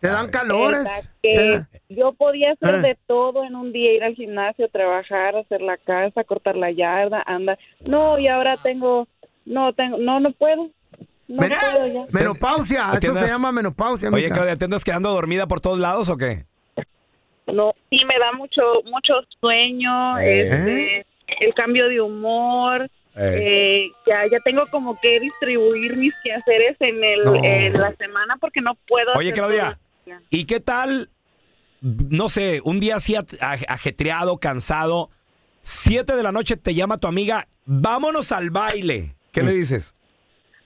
te 0.00 0.08
dan 0.08 0.30
calores. 0.30 0.86
Que 1.22 1.62
yo 1.88 2.12
podía 2.12 2.52
hacer 2.52 2.76
Ah. 2.76 2.78
de 2.80 2.96
todo 3.06 3.44
en 3.44 3.56
un 3.56 3.72
día, 3.72 3.92
ir 3.94 4.04
al 4.04 4.14
gimnasio, 4.14 4.68
trabajar, 4.68 5.34
hacer 5.36 5.62
la 5.62 5.76
casa, 5.78 6.22
cortar 6.24 6.54
la 6.56 6.70
yarda, 6.70 7.22
anda. 7.26 7.58
No, 7.84 8.18
y 8.18 8.28
ahora 8.28 8.56
tengo, 8.62 9.08
no, 9.46 9.72
tengo, 9.72 9.96
no, 9.98 10.20
no 10.20 10.32
puedo. 10.32 10.68
No 11.28 11.40
Men- 11.42 11.50
puedo 11.72 11.86
ya. 11.88 12.04
Menopausia, 12.12 12.90
¿Te 13.00 13.06
eso 13.06 13.18
se 13.18 13.26
llama 13.26 13.50
menopausia, 13.50 14.10
Oye, 14.10 14.24
mija. 14.24 14.34
Claudia, 14.34 14.56
¿te 14.56 14.64
andas 14.66 14.84
quedando 14.84 15.10
dormida 15.10 15.46
por 15.48 15.60
todos 15.60 15.78
lados 15.78 16.08
o 16.08 16.16
qué? 16.16 16.44
No, 17.46 17.74
sí 17.90 18.04
me 18.04 18.18
da 18.18 18.32
mucho, 18.32 18.62
mucho 18.84 19.14
sueño, 19.40 20.18
Eh. 20.18 20.40
este, 20.48 21.06
el 21.40 21.54
cambio 21.54 21.88
de 21.88 22.00
humor. 22.00 22.88
eh, 23.18 23.88
ya, 24.06 24.26
ya 24.30 24.40
tengo 24.40 24.66
como 24.66 25.00
que 25.00 25.18
distribuir 25.20 25.96
mis 25.96 26.12
quehaceres 26.22 26.76
en, 26.80 27.02
el, 27.02 27.24
No. 27.24 27.34
en 27.42 27.72
la 27.72 27.94
semana 27.96 28.36
porque 28.38 28.60
no 28.60 28.74
puedo. 28.86 29.14
Oye, 29.16 29.32
Claudia, 29.32 29.78
todo. 30.04 30.16
¿y 30.28 30.44
qué 30.44 30.60
tal, 30.60 31.08
no 31.80 32.28
sé, 32.28 32.60
un 32.62 32.78
día 32.78 32.96
así 32.96 33.14
ajetreado, 33.16 34.36
cansado, 34.36 35.08
siete 35.62 36.14
de 36.14 36.22
la 36.22 36.30
noche 36.32 36.58
te 36.58 36.74
llama 36.74 36.98
tu 36.98 37.06
amiga, 37.06 37.48
vámonos 37.64 38.32
al 38.32 38.50
baile? 38.50 39.14
¿Qué 39.32 39.42
Mm. 39.42 39.46
le 39.46 39.52
dices? 39.52 39.96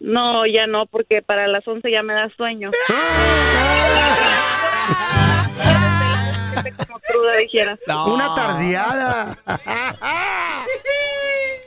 No, 0.00 0.44
ya 0.46 0.66
no, 0.66 0.87
porque 0.87 1.22
para 1.22 1.46
las 1.46 1.66
11 1.68 1.88
ya 1.88 2.02
me 2.02 2.14
da 2.14 2.28
sueño. 2.37 2.70
Como 6.87 7.00
cruda, 7.00 7.37
dijeras. 7.37 7.78
Una 8.07 8.35
tardeada. 8.35 9.38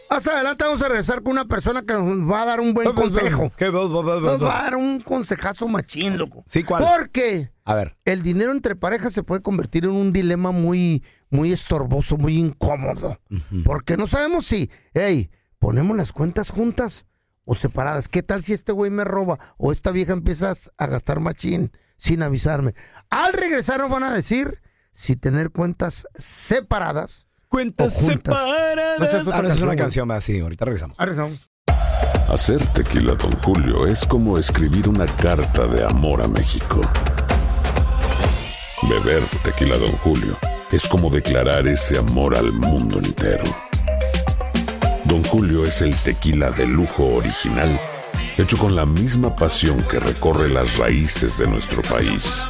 Más 0.09 0.27
adelante 0.27 0.63
vamos 0.63 0.81
a 0.83 0.87
regresar 0.89 1.23
con 1.23 1.31
una 1.31 1.45
persona 1.45 1.81
que 1.81 1.93
nos 1.93 2.31
va 2.31 2.43
a 2.43 2.45
dar 2.45 2.59
un 2.59 2.75
buen 2.75 2.93
consejo. 2.93 3.51
¿Qué? 3.57 3.71
Nos 3.71 3.91
va 3.91 4.59
a 4.59 4.63
dar 4.63 4.75
un 4.75 4.99
consejazo 4.99 5.67
machín, 5.67 6.19
loco. 6.19 6.43
Sí, 6.47 6.63
¿cuál? 6.63 6.85
Porque 6.85 7.49
A 7.63 7.73
ver. 7.73 7.97
el 8.05 8.21
dinero 8.21 8.51
entre 8.51 8.75
parejas 8.75 9.11
se 9.13 9.23
puede 9.23 9.41
convertir 9.41 9.85
en 9.85 9.91
un 9.91 10.11
dilema 10.11 10.51
muy, 10.51 11.03
muy 11.31 11.51
estorboso, 11.51 12.17
muy 12.17 12.37
incómodo. 12.37 13.17
Porque 13.65 13.97
no 13.97 14.07
sabemos 14.07 14.45
si, 14.45 14.69
hey, 14.93 15.31
ponemos 15.57 15.97
las 15.97 16.11
cuentas 16.11 16.51
juntas 16.51 17.05
o 17.43 17.55
separadas. 17.55 18.07
¿Qué 18.07 18.21
tal 18.21 18.43
si 18.43 18.53
este 18.53 18.71
güey 18.71 18.91
me 18.91 19.03
roba 19.05 19.39
o 19.57 19.71
esta 19.71 19.89
vieja 19.89 20.13
empieza 20.13 20.53
a 20.77 20.85
gastar 20.87 21.21
machín 21.21 21.71
sin 21.97 22.21
avisarme? 22.21 22.75
Al 23.09 23.33
regresar 23.33 23.79
nos 23.79 23.89
van 23.89 24.03
a 24.03 24.13
decir 24.13 24.61
si 24.93 25.15
tener 25.15 25.51
cuentas 25.51 26.07
separadas. 26.15 27.27
Cuentas 27.49 27.95
separadas. 27.95 28.99
No, 28.99 29.05
esa 29.05 29.17
es 29.17 29.27
otra 29.27 29.47
es 29.47 29.57
una 29.57 29.65
güey. 29.67 29.77
canción, 29.77 30.09
sí, 30.21 30.39
ahorita 30.39 30.65
regresamos. 30.65 30.95
Ah, 30.97 31.05
regresamos. 31.05 31.49
Hacer 32.29 32.65
tequila, 32.67 33.13
Don 33.15 33.31
Julio, 33.41 33.85
es 33.85 34.05
como 34.05 34.37
escribir 34.39 34.87
una 34.89 35.05
carta 35.05 35.67
de 35.67 35.85
amor 35.85 36.21
a 36.21 36.27
México. 36.27 36.81
Beber 38.89 39.23
tequila, 39.43 39.77
Don 39.77 39.91
Julio, 39.97 40.37
es 40.71 40.87
como 40.87 41.09
declarar 41.09 41.67
ese 41.67 41.97
amor 41.97 42.35
al 42.35 42.51
mundo 42.51 42.97
entero. 42.99 43.43
Don 45.05 45.23
Julio 45.25 45.65
es 45.65 45.81
el 45.81 45.95
tequila 46.01 46.49
de 46.51 46.65
lujo 46.65 47.05
original, 47.15 47.79
hecho 48.37 48.57
con 48.57 48.75
la 48.75 48.85
misma 48.85 49.35
pasión 49.35 49.85
que 49.87 49.99
recorre 49.99 50.49
las 50.49 50.77
raíces 50.77 51.37
de 51.37 51.47
nuestro 51.47 51.81
país. 51.83 52.49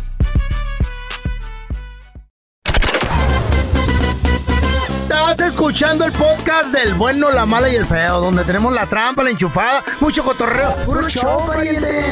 Estás 5.31 5.51
escuchando 5.51 6.03
el 6.03 6.11
podcast 6.11 6.73
del 6.73 6.93
bueno, 6.95 7.31
la 7.31 7.45
mala 7.45 7.69
y 7.69 7.75
el 7.75 7.85
feo, 7.85 8.19
donde 8.19 8.43
tenemos 8.43 8.73
la 8.73 8.85
trampa, 8.85 9.23
la 9.23 9.29
enchufada, 9.29 9.81
mucho 10.01 10.25
cotorreo. 10.25 10.75
¡Puro 10.85 11.07
show, 11.07 11.47
pariente! 11.47 12.03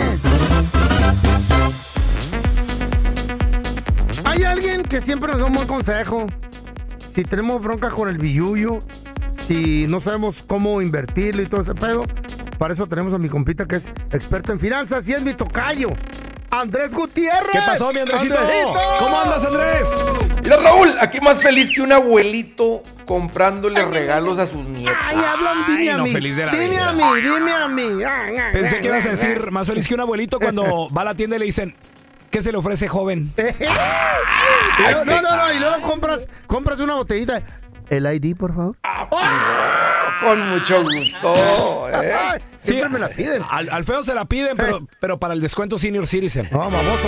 Hay 4.23 4.43
alguien 4.43 4.83
que 4.83 5.01
siempre 5.01 5.33
nos 5.33 5.41
da 5.41 5.47
un 5.47 5.53
buen 5.53 5.67
consejo. 5.67 6.27
Si 7.13 7.23
tenemos 7.23 7.61
bronca 7.61 7.89
con 7.89 8.07
el 8.07 8.17
billuyo, 8.17 8.79
si 9.45 9.85
no 9.87 9.99
sabemos 9.99 10.37
cómo 10.47 10.81
invertirlo 10.81 11.41
y 11.41 11.47
todo 11.47 11.63
ese 11.63 11.75
pedo, 11.75 12.03
para 12.57 12.73
eso 12.73 12.87
tenemos 12.87 13.13
a 13.13 13.17
mi 13.17 13.27
compita 13.27 13.65
que 13.65 13.75
es 13.75 13.83
experto 14.13 14.53
en 14.53 14.61
finanzas 14.61 15.05
y 15.09 15.13
es 15.13 15.21
mi 15.21 15.33
tocayo. 15.33 15.89
Andrés 16.51 16.91
Gutiérrez. 16.91 17.51
¿Qué 17.51 17.59
pasó, 17.65 17.91
mi 17.91 17.99
Andresito? 17.99 18.35
¿Cómo 18.99 19.19
andas, 19.19 19.45
Andrés? 19.45 19.89
Mira, 20.43 20.57
Raúl, 20.57 20.89
aquí 20.99 21.19
más 21.21 21.41
feliz 21.41 21.71
que 21.73 21.81
un 21.81 21.91
abuelito 21.91 22.81
comprándole 23.05 23.83
regalos 23.85 24.39
a 24.39 24.45
sus 24.45 24.67
nietos. 24.67 24.95
Ay, 25.05 25.17
hablan, 25.17 25.65
dime 25.67 25.91
a 25.91 25.97
no, 25.97 26.03
mí. 26.05 26.11
feliz 26.11 26.35
de 26.35 26.45
la 26.45 26.51
dime 26.51 26.69
vida. 26.69 26.89
a 26.89 26.93
mí, 26.93 27.03
dime 27.21 27.51
a 27.53 27.67
mí. 27.67 28.03
Ay, 28.03 28.35
Pensé 28.53 28.79
que 28.81 28.87
ibas 28.87 29.05
a 29.05 29.09
decir 29.09 29.51
más 29.51 29.67
feliz 29.67 29.87
que 29.87 29.93
un 29.93 29.99
abuelito 30.01 30.39
cuando 30.39 30.87
va 30.95 31.01
a 31.01 31.05
la 31.05 31.15
tienda 31.15 31.35
y 31.35 31.39
le 31.39 31.45
dicen, 31.45 31.75
¿qué 32.31 32.41
se 32.41 32.51
le 32.51 32.57
ofrece, 32.57 32.87
joven? 32.87 33.33
no, 35.05 35.21
no, 35.21 35.21
no, 35.21 35.53
y 35.53 35.59
luego 35.59 35.81
compras, 35.81 36.27
compras 36.47 36.79
una 36.79 36.95
botellita. 36.95 37.41
El 37.89 38.05
ID, 38.05 38.35
por 38.35 38.53
favor. 38.55 38.75
Con 40.21 40.49
mucho 40.49 40.83
gusto. 40.83 41.89
¿eh? 42.01 42.41
Siempre 42.59 42.89
me 42.89 42.99
la 42.99 43.09
piden. 43.09 43.41
Al, 43.49 43.69
al 43.69 43.83
feo 43.85 44.03
se 44.03 44.13
la 44.13 44.25
piden, 44.25 44.57
pero, 44.57 44.85
pero 44.99 45.17
para 45.19 45.33
el 45.33 45.41
descuento 45.41 45.79
Senior 45.79 46.07
Citizen. 46.07 46.47
No, 46.51 46.59
baboso. 46.59 47.07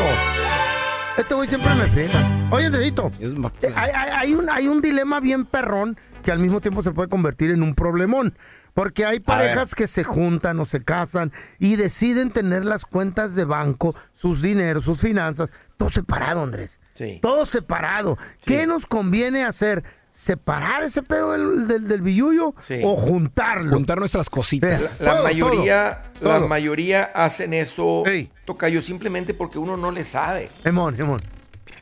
Este 1.17 1.33
güey 1.35 1.47
siempre 1.49 1.69
me 1.75 1.85
friega. 1.87 2.19
Oye, 2.51 2.67
Andresito, 2.67 3.11
eh, 3.19 3.73
hay, 3.75 3.91
hay- 3.93 4.09
hay 4.15 4.33
un, 4.33 4.49
hay 4.49 4.67
un 4.69 4.81
dilema 4.81 5.19
bien 5.19 5.45
perrón 5.45 5.97
que 6.23 6.31
al 6.31 6.39
mismo 6.39 6.61
tiempo 6.61 6.81
se 6.83 6.91
puede 6.91 7.09
convertir 7.09 7.51
en 7.51 7.61
un 7.63 7.75
problemón. 7.75 8.35
Porque 8.73 9.05
hay 9.05 9.19
parejas 9.19 9.75
que 9.75 9.87
se 9.87 10.05
juntan 10.05 10.57
o 10.61 10.65
se 10.65 10.81
casan 10.81 11.33
y 11.59 11.75
deciden 11.75 12.31
tener 12.31 12.63
las 12.63 12.85
cuentas 12.85 13.35
de 13.35 13.43
banco, 13.43 13.93
sus 14.13 14.41
dineros, 14.41 14.85
sus 14.85 15.01
finanzas, 15.01 15.49
todo 15.75 15.89
separado, 15.91 16.41
Andrés. 16.43 16.79
Sí. 16.93 17.19
Todo 17.21 17.45
separado. 17.45 18.17
¿Qué 18.45 18.65
nos 18.65 18.85
conviene 18.85 19.43
hacer? 19.43 19.83
¿Separar 20.11 20.83
ese 20.83 21.01
pedo 21.03 21.31
del, 21.31 21.67
del, 21.67 21.87
del 21.87 22.01
billullo 22.01 22.53
Sí. 22.59 22.81
o 22.83 22.95
juntarlo? 22.97 23.71
Juntar 23.71 23.97
nuestras 23.99 24.29
cositas. 24.29 24.99
La 25.01 25.13
Todo, 25.13 25.23
mayoría, 25.23 26.03
todo, 26.19 26.29
la 26.29 26.37
todo. 26.39 26.47
mayoría 26.47 27.03
hacen 27.15 27.53
eso, 27.53 28.03
tocayo, 28.45 28.81
simplemente 28.81 29.33
porque 29.33 29.57
uno 29.57 29.77
no 29.77 29.91
le 29.91 30.03
sabe. 30.05 30.49
Emón, 30.63 30.99
Emón. 30.99 31.21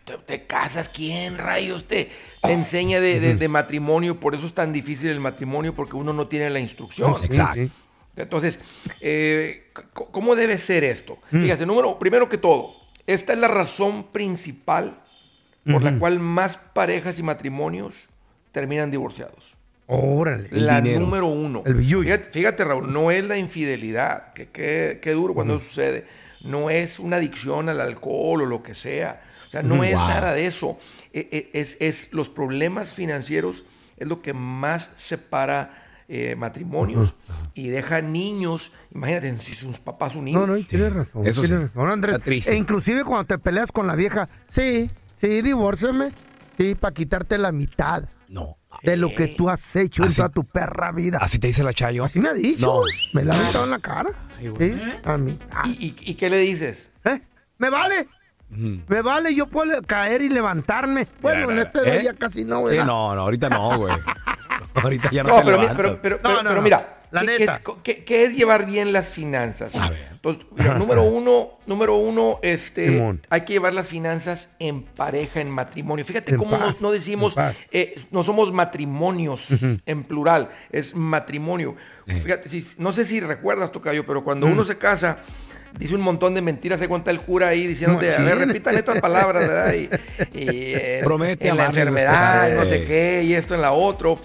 Te, 0.05 0.17
te 0.17 0.45
casas, 0.47 0.89
¿quién 0.89 1.37
rayos 1.37 1.85
te, 1.87 2.09
te 2.41 2.51
enseña 2.53 2.99
de, 2.99 3.19
de- 3.19 3.35
de 3.35 3.47
matrimonio? 3.47 4.19
Por 4.19 4.35
eso 4.35 4.45
es 4.45 4.53
tan 4.53 4.71
difícil 4.73 5.09
el 5.09 5.19
matrimonio, 5.19 5.73
porque 5.75 5.95
uno 5.95 6.13
no 6.13 6.27
tiene 6.27 6.49
la 6.49 6.59
instrucción. 6.59 7.15
Sí, 7.19 7.25
Exacto. 7.25 7.53
sí. 7.61 7.71
Entonces, 8.15 8.59
eh, 9.01 9.71
¿cómo 9.93 10.35
debe 10.35 10.57
ser 10.57 10.83
esto? 10.83 11.17
Mm. 11.31 11.41
Fíjate, 11.41 11.65
número, 11.65 11.97
primero 11.99 12.27
que 12.29 12.37
todo, 12.37 12.75
esta 13.07 13.33
es 13.33 13.39
la 13.39 13.47
razón 13.47 14.03
principal 14.11 14.99
por 15.71 15.83
la 15.83 15.97
cual 15.99 16.19
más 16.19 16.57
parejas 16.57 17.19
y 17.19 17.23
matrimonios 17.23 17.93
terminan 18.51 18.91
divorciados. 18.91 19.57
Órale. 19.88 20.49
La 20.51 20.81
número 20.81 21.25
uno. 21.27 21.63
El. 21.65 21.77
Fíjate, 21.83 22.29
fíjate, 22.31 22.63
Raúl, 22.63 22.93
no 22.93 23.09
es 23.09 23.23
la 23.23 23.38
infidelidad, 23.38 24.33
que 24.33 24.47
qué 24.49 24.99
qué 25.01 25.13
duro 25.13 25.33
cuando 25.33 25.55
eso 25.55 25.65
sucede. 25.67 26.05
No 26.41 26.69
es 26.69 26.99
una 26.99 27.17
adicción 27.17 27.69
al 27.69 27.81
alcohol 27.81 28.43
o 28.43 28.45
lo 28.45 28.62
que 28.62 28.75
sea. 28.75 29.21
O 29.47 29.51
sea, 29.51 29.63
no 29.63 29.83
es 29.83 29.93
nada 29.93 30.33
de 30.33 30.45
eso. 30.45 30.79
E- 31.12 31.27
e- 31.31 31.59
Es, 31.59 31.77
es 31.79 32.13
los 32.13 32.29
problemas 32.29 32.93
financieros 32.93 33.65
es 33.97 34.07
lo 34.07 34.21
que 34.21 34.33
más 34.33 34.91
separa 34.95 35.73
eh, 36.07 36.35
matrimonios 36.35 37.15
y 37.55 37.69
deja 37.69 38.01
niños. 38.01 38.71
Imagínate 38.93 39.38
si 39.39 39.55
sus 39.55 39.79
papás 39.79 40.15
unidos. 40.15 40.41
No, 40.47 40.53
no, 40.53 40.57
y 40.57 40.63
tienes 40.63 40.93
razón. 40.93 41.25
Eso 41.25 41.41
tienes 41.41 41.71
sí. 41.71 41.75
razón, 41.75 41.89
Andrés. 41.91 42.19
Triste. 42.23 42.51
E 42.51 42.55
inclusive 42.55 43.03
cuando 43.03 43.25
te 43.25 43.39
peleas 43.39 43.71
con 43.71 43.88
la 43.88 43.95
vieja, 43.95 44.29
sí, 44.47 44.91
sí, 45.15 45.41
divórciame. 45.41 46.12
Sí, 46.57 46.75
para 46.75 46.93
quitarte 46.93 47.38
la 47.38 47.51
mitad. 47.51 48.03
No. 48.29 48.57
De 48.83 48.95
lo 48.95 49.13
que 49.13 49.27
tú 49.27 49.49
has 49.49 49.75
hecho 49.75 50.03
en 50.05 50.13
toda 50.13 50.29
tu 50.29 50.43
perra 50.43 50.91
vida. 50.91 51.17
¿Así 51.19 51.39
te 51.39 51.47
dice 51.47 51.63
la 51.63 51.73
Chayo? 51.73 52.03
Así 52.03 52.19
me 52.19 52.29
ha 52.29 52.33
dicho. 52.33 52.65
No. 52.67 52.81
Me 53.13 53.25
la 53.25 53.33
ha 53.33 53.37
aventado 53.39 53.65
en 53.65 53.71
la 53.71 53.79
cara. 53.79 54.09
Sí, 54.39 54.47
a 55.03 55.17
mí. 55.17 55.37
Ah. 55.51 55.63
¿Y, 55.65 55.87
y- 55.87 55.95
y 56.11 56.13
qué 56.13 56.29
le 56.29 56.37
dices? 56.37 56.89
¿Eh? 57.03 57.19
¿Me 57.57 57.69
vale? 57.69 58.07
Me 58.49 59.01
vale, 59.01 59.33
yo 59.35 59.47
puedo 59.47 59.81
caer 59.83 60.21
y 60.21 60.29
levantarme. 60.29 61.07
Bueno, 61.21 61.51
en 61.51 61.59
este 61.59 61.97
¿Eh? 61.97 61.99
día 62.01 62.13
casi 62.13 62.45
no, 62.45 62.59
Sí, 62.59 62.63
¿verdad? 62.75 62.85
no, 62.85 63.13
no, 63.15 63.21
ahorita 63.21 63.49
no, 63.49 63.77
güey. 63.77 63.93
ahorita 64.75 65.09
ya 65.11 65.23
no, 65.23 65.29
No, 65.29 65.35
te 65.39 65.43
pero, 65.45 65.57
mi- 65.57 65.61
levantas. 65.63 65.75
pero, 65.77 65.99
pero, 66.01 66.15
No, 66.17 66.21
pero- 66.23 66.35
no, 66.35 66.43
pero 66.43 66.55
no. 66.55 66.61
mira, 66.61 66.98
La 67.11 67.21
¿qué, 67.25 67.43
es, 67.43 67.49
qué- 67.83 68.03
qué 68.05 68.23
es 68.23 68.35
llevar 68.35 68.65
bien 68.67 68.93
las 68.93 69.13
finanzas? 69.13 69.73
Entonces, 70.11 70.45
mira, 70.55 70.75
número 70.75 71.03
uno, 71.19 71.57
número 71.65 71.95
uno, 71.95 72.39
este, 72.43 73.01
hay 73.29 73.41
que 73.41 73.53
llevar 73.53 73.73
las 73.73 73.87
finanzas 73.87 74.49
en 74.59 74.83
pareja, 74.83 75.41
en 75.41 75.49
matrimonio. 75.49 76.05
Fíjate 76.05 76.33
En 76.33 76.37
cómo 76.37 76.57
no, 76.57 76.65
paz, 76.67 76.81
no 76.81 76.91
decimos, 76.91 77.35
eh, 77.71 77.95
no 78.11 78.23
somos 78.23 78.51
matrimonios 78.53 79.47
en 79.85 80.03
plural, 80.03 80.49
es 80.71 80.93
matrimonio. 80.95 81.75
Fíjate, 82.05 82.49
si- 82.49 82.65
no 82.77 82.93
sé 82.93 83.05
si 83.05 83.19
recuerdas, 83.19 83.71
Tocayo, 83.71 84.05
pero 84.05 84.23
cuando 84.23 84.47
Mm. 84.47 84.51
uno 84.51 84.65
se 84.65 84.77
casa, 84.77 85.19
dice 85.79 85.95
un 85.95 86.01
montón 86.01 86.33
de 86.35 86.41
mentiras, 86.41 86.79
se 86.79 86.87
cuenta 86.87 87.09
el 87.11 87.21
cura 87.21 87.47
ahí 87.49 87.65
diciéndote, 87.65 88.13
a 88.13 88.19
ver, 88.21 88.37
repitan 88.47 88.75
estas 88.77 88.99
palabras, 88.99 89.47
¿verdad? 89.47 89.73
Y, 89.73 89.77
y, 89.77 89.89
eh, 90.37 91.01
Promete 91.03 91.47
en 91.47 91.57
la 91.57 91.65
enfermedad, 91.65 92.49
y 92.51 92.53
no 92.53 92.65
sé 92.65 92.83
qué, 92.85 93.23
y 93.23 93.33
esto 93.33 93.55
en 93.55 93.61
la 93.61 93.71
otro. 93.71 94.19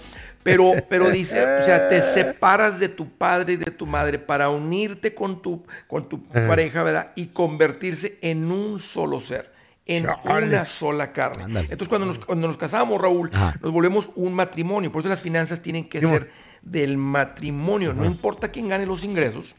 Pero, 0.45 0.73
pero 0.87 1.09
dice, 1.19 1.41
o 1.41 1.61
sea, 1.65 1.89
te 1.89 2.01
separas 2.03 2.79
de 2.79 2.87
tu 2.87 3.09
padre 3.09 3.53
y 3.53 3.55
de 3.57 3.71
tu 3.71 3.87
madre 3.87 4.19
para 4.19 4.49
unirte 4.51 5.15
con 5.15 5.41
tu, 5.41 5.65
con 5.87 6.07
tu 6.07 6.17
Eh. 6.35 6.45
pareja, 6.47 6.83
¿verdad? 6.83 7.11
Y 7.15 7.27
convertirse 7.27 8.19
en 8.21 8.51
un 8.51 8.79
solo 8.79 9.19
ser, 9.21 9.51
en 9.87 10.05
Chale. 10.05 10.45
una 10.47 10.65
sola 10.67 11.11
carne. 11.11 11.45
Ándale. 11.45 11.65
Entonces, 11.71 11.89
cuando 11.89 12.05
nos, 12.05 12.19
cuando 12.19 12.47
nos 12.47 12.57
casamos, 12.57 13.01
Raúl, 13.01 13.31
Ajá. 13.33 13.57
nos 13.59 13.71
volvemos 13.71 14.11
un 14.15 14.35
matrimonio. 14.35 14.91
Por 14.91 15.01
eso 15.01 15.09
las 15.09 15.23
finanzas 15.23 15.63
tienen 15.63 15.89
que 15.89 15.99
ser 15.99 16.29
del 16.61 16.95
matrimonio. 16.97 17.93
No 17.93 18.05
importa 18.05 18.49
quién 18.49 18.69
gane 18.69 18.85
los 18.85 19.03
ingresos, 19.03 19.55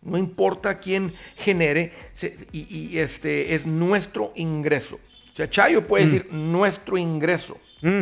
no 0.00 0.16
importa 0.16 0.78
quién 0.80 1.12
genere, 1.36 1.92
se- 2.14 2.36
y, 2.50 2.66
y, 2.74 2.98
este 2.98 3.54
es 3.54 3.66
nuestro 3.66 4.32
ingreso. 4.36 4.96
O 5.32 5.36
sea, 5.36 5.50
Chayo 5.50 5.86
puede 5.86 6.04
Mm. 6.04 6.10
decir 6.10 6.28
nuestro 6.32 6.96
ingreso. 6.96 7.58
Mm. 7.82 8.00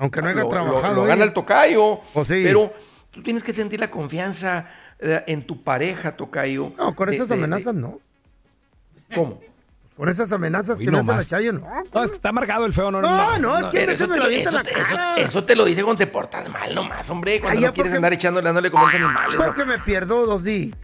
Aunque 0.00 0.20
no 0.22 0.28
haya 0.28 0.36
Lo- 0.40 0.44
lo- 0.44 0.48
trabajado. 0.50 0.94
Lo, 0.96 1.04
gana 1.04 1.24
el 1.24 1.32
tocayo. 1.34 2.00
Sí. 2.26 2.42
Pero 2.42 2.72
tú 3.10 3.22
tienes 3.22 3.44
que 3.44 3.52
sentir 3.52 3.78
la 3.80 3.90
confianza 3.90 4.66
eh, 4.98 5.22
en 5.28 5.46
tu 5.46 5.62
pareja, 5.62 6.16
tocayo. 6.16 6.72
No, 6.76 6.96
con 6.96 7.08
esas 7.12 7.28
de- 7.28 7.36
de- 7.36 7.44
amenazas 7.44 7.74
no. 7.74 8.00
¿Cómo? 9.14 9.40
Con 10.00 10.08
esas 10.08 10.32
amenazas 10.32 10.78
Hoy 10.78 10.86
que 10.86 10.90
no 10.90 10.96
me 10.96 11.00
hace 11.02 11.10
la 11.10 11.16
más. 11.18 11.28
Chayo, 11.28 11.52
no. 11.52 11.60
No, 11.92 12.02
es 12.04 12.10
que 12.10 12.16
está 12.16 12.30
amargado 12.30 12.64
el 12.64 12.72
feo, 12.72 12.90
no. 12.90 13.02
No, 13.02 13.38
no, 13.38 13.58
es 13.58 13.68
que 13.68 13.86
me 14.08 14.16
lo 14.16 14.24
avienta 14.24 14.48
en 14.48 14.56
eso, 14.56 14.62
la 14.62 14.62
eso- 14.62 14.94
cara. 14.96 15.14
eso 15.16 15.44
te 15.44 15.54
lo 15.54 15.66
dice 15.66 15.82
cuando 15.84 15.98
te 15.98 16.06
portas 16.06 16.48
mal 16.48 16.74
nomás, 16.74 17.10
hombre. 17.10 17.38
Cuando 17.38 17.58
Ay, 17.58 17.60
ya, 17.62 17.68
no 17.68 17.74
quieres 17.74 17.90
porque- 17.90 17.96
andar 17.96 18.12
echando, 18.14 18.40
dándole 18.40 18.70
como 18.70 18.84
a 18.84 18.86
los 18.86 18.94
animales. 18.94 19.38
¿no? 19.38 19.44
Porque 19.44 19.66
me 19.66 19.78
pierdo 19.78 20.24
dos 20.24 20.42
días. 20.42 20.74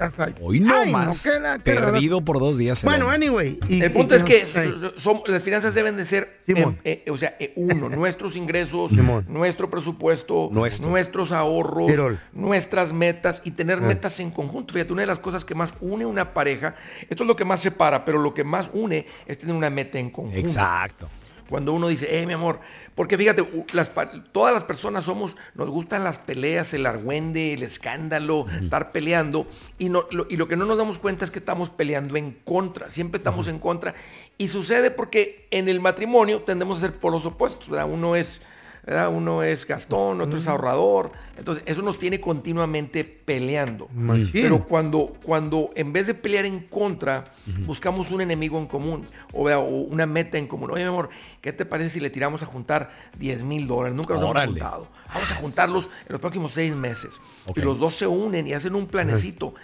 Hoy 0.43 0.61
no 0.61 0.75
Ay, 0.77 0.93
más. 0.93 1.23
qué 1.23 1.41
la- 1.41 1.59
qué 1.61 1.75
raro. 1.77 1.93
perdido 1.93 2.21
por 2.27 2.39
dos 2.41 2.59
días. 2.59 2.83
el 2.83 2.91
Bueno, 2.91 3.07
hombre. 3.07 3.17
anyway. 3.27 3.59
y- 3.71 3.81
El 3.81 3.91
y 3.91 3.95
punto 3.95 4.15
es 4.17 4.23
que 4.23 4.43
Ey. 4.55 4.75
son- 4.99 5.23
las 5.29 5.43
finanzas 5.43 5.75
deben 5.75 5.97
de 5.97 6.05
ser, 6.05 6.41
Simón. 6.45 6.79
eh, 6.85 7.03
eh, 7.07 7.11
o 7.11 7.17
sea, 7.17 7.37
eh, 7.41 7.55
uno, 7.57 7.89
nuestros 7.89 8.37
ingresos, 8.37 8.91
Simón. 8.91 9.25
nuestro 9.31 9.71
presupuesto, 9.71 10.51
Nuestro. 10.53 10.91
nuestros 10.91 11.33
ahorros, 11.33 11.87
Tirol. 11.87 12.19
nuestras 12.35 12.93
metas 12.93 13.41
y 13.45 13.53
tener 13.53 13.79
Eh. 13.79 13.81
metas 13.81 14.21
en 14.21 14.31
conjunto. 14.31 14.75
Fíjate, 14.75 14.93
una 14.93 15.01
de 15.01 15.07
las 15.07 15.21
cosas 15.21 15.47
que 15.47 15.55
más 15.55 15.73
une 15.81 16.05
una 16.05 16.35
pareja, 16.35 16.75
esto 17.09 17.25
es 17.25 17.27
lo 17.29 17.35
que 17.35 17.47
más 17.47 17.61
separa, 17.61 18.05
pero 18.05 18.19
lo 18.19 18.35
que 18.35 18.45
más 18.45 18.69
une 18.75 19.06
es 19.27 19.39
tener 19.39 19.55
una 19.55 19.71
meta 19.71 19.99
en 19.99 20.11
conjunto. 20.11 20.39
Exacto. 20.39 21.09
Cuando 21.49 21.73
uno 21.73 21.87
dice, 21.87 22.21
eh, 22.21 22.27
mi 22.27 22.33
amor, 22.33 22.59
porque 22.97 23.17
fíjate, 23.17 23.47
las, 23.73 23.93
todas 24.33 24.53
las 24.53 24.65
personas 24.65 25.05
somos, 25.05 25.37
nos 25.55 25.69
gustan 25.69 26.03
las 26.03 26.19
peleas, 26.19 26.75
el 26.75 26.87
argüende, 26.87 27.55
el 27.55 27.63
escándalo, 27.63 28.47
estar 28.61 28.91
peleando, 28.91 29.47
y, 29.79 29.89
no, 29.89 30.07
lo, 30.11 30.27
y 30.29 30.37
lo 30.37 30.49
que 30.49 30.57
no 30.57 30.67
nos 30.67 30.77
damos 30.77 30.99
cuenta 30.99 31.25
es 31.25 31.31
que 31.31 31.39
estamos 31.39 31.71
peleando 31.71 32.17
en 32.17 32.33
contra, 32.33 32.91
siempre 32.91 33.19
estamos 33.19 33.47
en 33.47 33.61
contra, 33.61 33.95
y 34.39 34.49
sucede 34.49 34.91
porque 34.91 35.47
en 35.53 35.69
el 35.69 35.81
matrimonio 35.81 36.43
tendemos 36.43 36.79
a 36.79 36.81
ser 36.81 36.97
polos 36.97 37.25
opuestos, 37.25 37.69
¿verdad? 37.69 37.89
Uno 37.89 38.17
es, 38.17 38.41
¿verdad? 38.87 39.09
Uno 39.13 39.43
es 39.43 39.67
Gastón, 39.67 40.21
otro 40.21 40.39
es 40.39 40.47
ahorrador, 40.47 41.11
entonces 41.37 41.65
eso 41.67 41.83
nos 41.83 41.99
tiene 41.99 42.21
continuamente 42.21 43.03
peleando. 43.03 43.89
Pero 44.33 44.65
cuando, 44.65 45.13
cuando 45.25 45.71
en 45.75 45.93
vez 45.93 46.07
de 46.07 46.15
pelear 46.15 46.45
en 46.45 46.61
contra, 46.61 47.33
buscamos 47.67 48.13
un 48.13 48.21
enemigo 48.21 48.59
en 48.59 48.67
común 48.67 49.05
o, 49.33 49.51
una 49.59 50.07
meta 50.07 50.39
en 50.39 50.47
común. 50.47 50.71
Oye, 50.71 50.85
mi 50.85 50.89
amor, 50.89 51.11
¿qué 51.41 51.53
te 51.53 51.67
parece 51.67 51.91
si 51.91 52.01
le 52.01 52.11
tiramos 52.11 52.45
a 52.45 52.47
juntar 52.47 52.91
10 53.19 53.43
mil 53.43 53.67
dólares? 53.67 53.97
Nunca 53.97 54.15
los 54.15 54.23
Órale. 54.23 54.53
hemos 54.53 54.63
juntado. 54.63 54.89
Vamos 55.13 55.33
a 55.33 55.35
juntarlos 55.35 55.91
en 56.07 56.13
los 56.13 56.21
próximos 56.21 56.53
seis 56.53 56.75
meses. 56.75 57.11
Ok. 57.47 57.59
Y 57.59 57.61
los 57.63 57.81
dos 57.81 57.95
se 57.97 58.07
unen 58.07 58.47
y 58.47 58.53
hacen 58.53 58.77
un 58.77 58.87
planecito. 58.87 59.55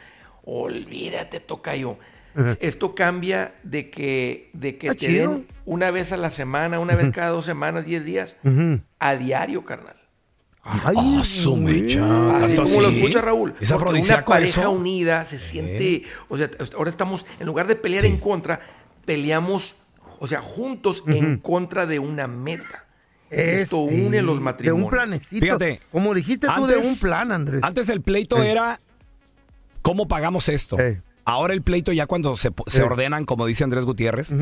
Olvídate, 0.45 1.39
toca 1.39 1.77
yo. 1.77 1.97
Ajá. 2.35 2.57
Esto 2.61 2.95
cambia 2.95 3.55
de 3.63 3.91
que, 3.91 4.51
de 4.55 4.79
que 4.79 4.89
Ah, 4.91 4.93
te 4.95 5.07
chido. 5.07 5.31
den 5.33 5.47
una 5.67 5.91
vez 5.91 6.13
a 6.13 6.17
la 6.17 6.31
semana, 6.31 6.79
una 6.79 6.95
vez 6.95 7.11
cada 7.13 7.31
dos 7.31 7.45
semanas, 7.45 7.85
10 7.85 8.05
días, 8.05 8.37
a 8.99 9.17
diario, 9.17 9.65
carnal. 9.65 9.97
Ay, 10.65 10.95
Ah, 10.97 11.23
su 11.25 11.57
mecha. 11.57 12.37
Así 12.37 12.55
¿Tanto 12.55 12.71
como 12.71 12.83
lo 12.83 12.89
así? 12.89 12.99
escucha 13.01 13.21
Raúl. 13.21 13.55
¿Es 13.61 13.73
porque 13.73 14.01
una 14.01 14.25
pareja 14.25 14.61
eso? 14.61 14.71
unida 14.71 15.27
se 15.27 15.39
siente, 15.39 16.05
o 16.29 16.39
sea, 16.39 16.49
ahora 16.77 16.89
estamos, 16.91 17.27
en 17.41 17.47
lugar 17.47 17.67
de 17.67 17.75
pelear 17.75 18.05
Sí. 18.05 18.11
en 18.11 18.19
contra, 18.19 18.61
peleamos, 19.05 19.75
o 20.21 20.29
sea, 20.29 20.41
juntos 20.41 21.03
en 21.09 21.39
contra 21.39 21.85
de 21.87 21.99
una 21.99 22.29
meta. 22.29 22.87
Esto 23.29 23.89
Es- 23.89 23.95
une 23.95 24.19
sí, 24.19 24.25
los 24.25 24.35
De 24.35 24.39
un 24.39 24.43
matrimonios. 24.43 24.91
planecito. 24.91 25.41
Fíjate, 25.45 25.81
Como 25.91 26.15
dijiste 26.15 26.47
tú, 26.55 26.67
de 26.67 26.77
un 26.77 26.99
plan, 27.01 27.33
Andrés. 27.33 27.61
Antes 27.65 27.89
el 27.89 28.01
pleito 28.03 28.41
Eh. 28.43 28.53
era 28.53 28.79
cómo 29.81 30.07
pagamos 30.07 30.49
esto. 30.49 30.79
Eh. 30.79 31.01
Ahora 31.25 31.55
el 31.55 31.63
pleito 31.63 31.93
ya 31.93 32.07
cuando 32.07 32.37
se, 32.37 32.51
se 32.67 32.81
Eh. 32.81 32.85
ordenan, 32.85 33.25
como 33.25 33.47
dice 33.47 33.63
Andrés 33.65 33.85
Gutiérrez, 33.85 34.35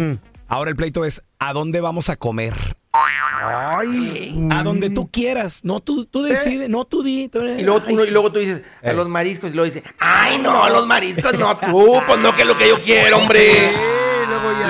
ahora 0.48 0.70
el 0.70 0.76
pleito 0.76 1.04
es 1.04 1.22
a 1.38 1.52
dónde 1.52 1.80
vamos 1.80 2.08
a 2.08 2.16
comer. 2.16 2.54
Ay, 2.92 4.48
A 4.50 4.62
donde 4.62 4.90
tú 4.90 5.10
quieras. 5.10 5.60
No, 5.64 5.80
tú, 5.80 6.06
tú 6.06 6.22
decides. 6.22 6.68
No, 6.68 6.84
tú 6.86 7.02
di. 7.02 7.28
tú- 7.28 7.42
Y 7.42 7.62
luego, 7.62 7.82
uno- 7.88 8.04
y 8.04 8.10
luego 8.10 8.32
tú 8.32 8.38
dices, 8.40 8.62
a 8.82 8.90
Eh. 8.90 8.94
los 8.94 9.08
mariscos, 9.08 9.50
y 9.50 9.54
luego 9.54 9.72
dices, 9.72 9.82
ay 9.98 10.38
no, 10.38 10.68
los 10.70 10.86
mariscos 10.86 11.38
no, 11.38 11.56
tú, 11.58 12.00
pues 12.06 12.18
no 12.20 12.34
que 12.34 12.42
es 12.42 12.48
lo 12.48 12.56
que 12.58 12.68
yo 12.68 12.80
quiero, 12.80 13.18
hombre. 13.18 13.52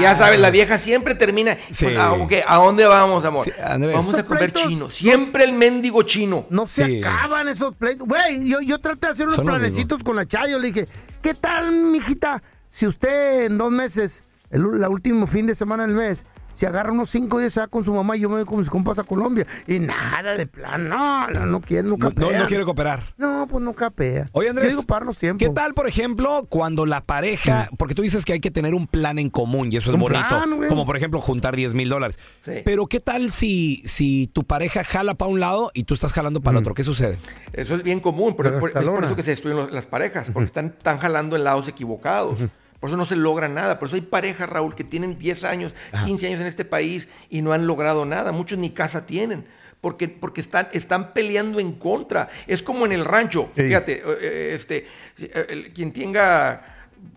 Ya 0.00 0.16
sabes, 0.16 0.38
la 0.40 0.50
vieja 0.50 0.78
siempre 0.78 1.14
termina, 1.14 1.56
Sí. 1.70 1.84
pues, 1.86 1.96
ah, 1.98 2.16
¿a 2.46 2.56
dónde 2.56 2.86
vamos, 2.86 3.24
amor? 3.24 3.44
Sí, 3.44 3.52
Andrés. 3.62 3.94
Vamos 3.96 4.14
a 4.14 4.24
comer 4.24 4.50
pleitos 4.52 4.62
chino. 4.70 4.90
Siempre 4.90 5.44
el 5.44 5.52
mendigo 5.52 6.02
chino. 6.02 6.46
No 6.50 6.66
se 6.66 6.86
Sí. 6.86 7.00
acaban 7.04 7.48
esos 7.48 7.74
pleitos. 7.74 8.06
Güey, 8.06 8.48
yo, 8.48 8.60
yo 8.60 8.78
traté 8.78 9.06
de 9.08 9.12
hacer 9.12 9.26
unos 9.26 9.36
Son 9.36 9.46
planecitos 9.46 10.02
con 10.02 10.16
la 10.16 10.26
Chayo. 10.26 10.58
Le 10.58 10.68
dije, 10.72 10.88
¿qué 11.22 11.34
tal, 11.34 11.70
mijita? 11.72 12.42
Si 12.68 12.86
usted 12.86 13.46
en 13.46 13.58
dos 13.58 13.70
meses, 13.70 14.24
el 14.50 14.64
último 14.66 15.26
fin 15.26 15.46
de 15.46 15.54
semana 15.54 15.84
del 15.86 15.94
mes, 15.96 16.18
se 16.60 16.66
agarra 16.66 16.92
unos 16.92 17.08
cinco 17.10 17.38
días 17.38 17.54
se 17.54 17.60
va 17.60 17.68
con 17.68 17.82
su 17.84 17.94
mamá 17.94 18.16
y 18.16 18.20
yo 18.20 18.28
me 18.28 18.34
voy 18.36 18.44
con 18.44 18.58
mis 18.58 18.68
compas 18.68 18.98
a 18.98 19.04
Colombia. 19.04 19.46
Y 19.66 19.78
nada 19.78 20.36
de 20.36 20.46
plan, 20.46 20.88
no, 20.90 21.26
no, 21.28 21.46
no 21.46 21.60
quiere, 21.62 21.84
no 21.88 21.96
No, 21.96 22.08
no, 22.10 22.14
capea. 22.14 22.38
no 22.38 22.46
quiere 22.46 22.64
cooperar. 22.64 23.14
No, 23.16 23.46
pues 23.48 23.64
no 23.64 23.72
capea. 23.72 24.26
Oye, 24.32 24.50
Andrés, 24.50 24.68
Yo 24.72 24.76
digo 24.80 24.86
para 24.86 25.06
los 25.06 25.16
tiempos. 25.16 25.46
¿qué 25.48 25.54
tal, 25.54 25.72
por 25.72 25.88
ejemplo, 25.88 26.46
cuando 26.50 26.84
la 26.84 27.00
pareja, 27.00 27.70
porque 27.78 27.94
tú 27.94 28.02
dices 28.02 28.24
que 28.26 28.34
hay 28.34 28.40
que 28.40 28.50
tener 28.50 28.74
un 28.74 28.86
plan 28.86 29.18
en 29.18 29.30
común 29.30 29.72
y 29.72 29.76
eso 29.78 29.88
es 29.90 29.94
Un 29.94 30.00
bonito, 30.00 30.26
plan, 30.28 30.54
güey. 30.56 30.68
como 30.68 30.84
por 30.84 30.96
ejemplo 30.98 31.20
juntar 31.20 31.56
10 31.56 31.72
mil 31.74 31.88
dólares. 31.88 32.18
Sí. 32.42 32.60
Pero 32.64 32.86
¿qué 32.86 33.00
tal 33.00 33.32
si, 33.32 33.82
si 33.86 34.26
tu 34.26 34.44
pareja 34.44 34.84
jala 34.84 35.14
para 35.14 35.30
un 35.30 35.40
lado 35.40 35.70
y 35.72 35.84
tú 35.84 35.94
estás 35.94 36.12
jalando 36.12 36.42
para 36.42 36.58
el 36.58 36.62
otro? 36.62 36.74
¿Qué 36.74 36.84
sucede? 36.84 37.18
Eso 37.54 37.74
es 37.74 37.82
bien 37.82 38.00
común, 38.00 38.34
pero 38.36 38.50
es 38.50 38.54
por, 38.60 38.68
es 38.68 38.74
por 38.74 38.82
gastalona. 38.82 39.06
eso 39.06 39.16
que 39.16 39.22
se 39.22 39.30
destruyen 39.30 39.56
los- 39.56 39.72
las 39.72 39.86
parejas, 39.86 40.30
porque 40.30 40.44
están, 40.44 40.66
están 40.66 40.98
jalando 40.98 41.36
en 41.36 41.44
lados 41.44 41.68
equivocados. 41.68 42.40
Por 42.80 42.88
eso 42.90 42.96
no 42.96 43.04
se 43.04 43.14
logra 43.16 43.46
nada. 43.48 43.78
Por 43.78 43.88
eso 43.88 43.96
hay 43.96 44.00
parejas, 44.02 44.48
Raúl, 44.48 44.74
que 44.74 44.84
tienen 44.84 45.18
10 45.18 45.44
años, 45.44 45.74
15 46.06 46.26
años 46.26 46.40
en 46.40 46.46
este 46.46 46.64
país 46.64 47.08
y 47.28 47.42
no 47.42 47.52
han 47.52 47.66
logrado 47.66 48.06
nada. 48.06 48.32
Muchos 48.32 48.58
ni 48.58 48.70
casa 48.70 49.04
tienen. 49.06 49.44
Porque, 49.82 50.08
porque 50.08 50.40
están, 50.40 50.68
están 50.72 51.12
peleando 51.12 51.60
en 51.60 51.72
contra. 51.72 52.28
Es 52.46 52.62
como 52.62 52.86
en 52.86 52.92
el 52.92 53.04
rancho. 53.04 53.50
Sí. 53.54 53.62
Fíjate, 53.62 53.92
eh, 53.98 54.02
eh, 54.20 54.50
este, 54.54 54.86
eh, 55.18 55.70
quien 55.74 55.92
tenga 55.92 56.62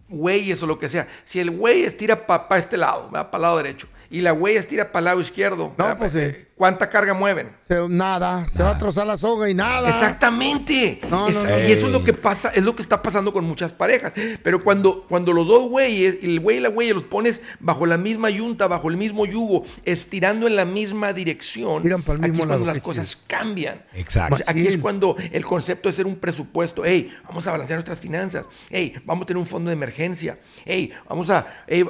güeyes 0.09 0.61
o 0.63 0.67
lo 0.67 0.77
que 0.79 0.87
sea. 0.89 1.07
Si 1.23 1.39
el 1.39 1.51
güey 1.51 1.83
estira 1.83 2.27
para 2.27 2.57
este 2.57 2.77
lado, 2.77 3.09
para 3.09 3.29
el 3.33 3.41
lado 3.41 3.57
derecho, 3.57 3.87
y 4.09 4.21
la 4.21 4.31
güey 4.31 4.55
estira 4.57 4.91
para 4.91 4.99
el 4.99 5.05
lado 5.05 5.21
izquierdo, 5.21 5.73
No, 5.77 5.83
¿verdad? 5.85 5.97
pues 5.97 6.11
sí. 6.11 6.19
Eh, 6.19 6.47
¿cuánta 6.55 6.89
carga 6.89 7.13
mueven? 7.13 7.49
Se- 7.67 7.87
nada, 7.89 8.47
se 8.49 8.61
va 8.61 8.71
a 8.71 8.77
trozar 8.77 9.07
la 9.07 9.17
soga 9.17 9.49
y 9.49 9.53
nada. 9.53 9.89
Exactamente. 9.89 10.99
No, 11.09 11.27
Es- 11.27 11.33
no, 11.35 11.43
no. 11.43 11.49
Y 11.59 11.71
eso 11.71 11.87
es 11.87 11.91
lo 11.91 12.03
que 12.03 12.13
pasa, 12.13 12.49
es 12.49 12.63
lo 12.63 12.75
que 12.75 12.81
está 12.81 13.01
pasando 13.01 13.33
con 13.33 13.43
muchas 13.45 13.73
parejas. 13.73 14.13
Pero 14.43 14.63
cuando, 14.63 15.05
cuando 15.09 15.33
los 15.33 15.47
dos 15.47 15.69
güeyes, 15.69 16.17
el 16.23 16.39
güey 16.39 16.57
y 16.57 16.59
la 16.59 16.69
güey 16.69 16.93
los 16.93 17.03
pones 17.03 17.41
bajo 17.59 17.85
la 17.85 17.97
misma 17.97 18.29
yunta, 18.29 18.67
bajo 18.67 18.89
el 18.89 18.97
mismo 18.97 19.25
yugo, 19.25 19.65
estirando 19.85 20.47
en 20.47 20.55
la 20.55 20.65
misma 20.65 21.13
dirección, 21.13 21.81
Tiran 21.83 22.01
pa'l 22.03 22.17
aquí 22.17 22.31
mismo 22.31 22.43
es 22.43 22.47
cuando 22.47 22.65
lado, 22.65 22.75
las 22.75 22.83
cosas 22.83 23.15
cambian. 23.27 23.81
Exacto. 23.93 24.35
O 24.35 24.37
sea, 24.37 24.45
aquí 24.49 24.67
es 24.67 24.77
cuando 24.77 25.15
el 25.31 25.45
concepto 25.45 25.89
de 25.89 25.93
ser 25.95 26.05
un 26.05 26.15
presupuesto, 26.17 26.83
hey, 26.85 27.11
vamos 27.27 27.47
a 27.47 27.51
balancear 27.51 27.77
nuestras 27.77 27.99
finanzas, 28.01 28.45
hey, 28.69 28.93
vamos 29.05 29.23
a 29.23 29.25
tener 29.27 29.39
un 29.39 29.47
fondo 29.47 29.69
de 29.69 29.73
emergencia, 29.75 30.37
hey, 30.65 30.91
vamos 31.07 31.29
a, 31.29 31.45
hey, 31.67 31.85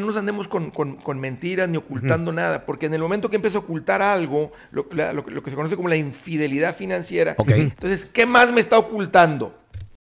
no 0.00 0.06
nos 0.06 0.16
andemos 0.16 0.48
con, 0.48 0.70
con- 0.70 0.96
con 0.96 1.20
mentiras 1.20 1.68
ni 1.68 1.76
ocultando 1.76 2.32
nada, 2.32 2.64
porque 2.66 2.86
en 2.86 2.94
el 2.94 3.00
momento 3.02 3.28
que 3.28 3.36
empieza 3.36 3.58
a 3.58 3.60
ocultar 3.60 3.91
algo, 4.00 4.52
lo, 4.70 4.86
la- 4.92 5.12
lo 5.12 5.24
que- 5.26 5.32
lo 5.32 5.42
que 5.42 5.50
se 5.50 5.56
conoce 5.56 5.76
como 5.76 5.88
la 5.88 5.96
infidelidad 5.96 6.74
financiera, 6.76 7.34
entonces, 7.54 8.06
¿qué 8.06 8.24
más 8.24 8.50
me 8.52 8.60
está 8.62 8.78
ocultando? 8.78 9.58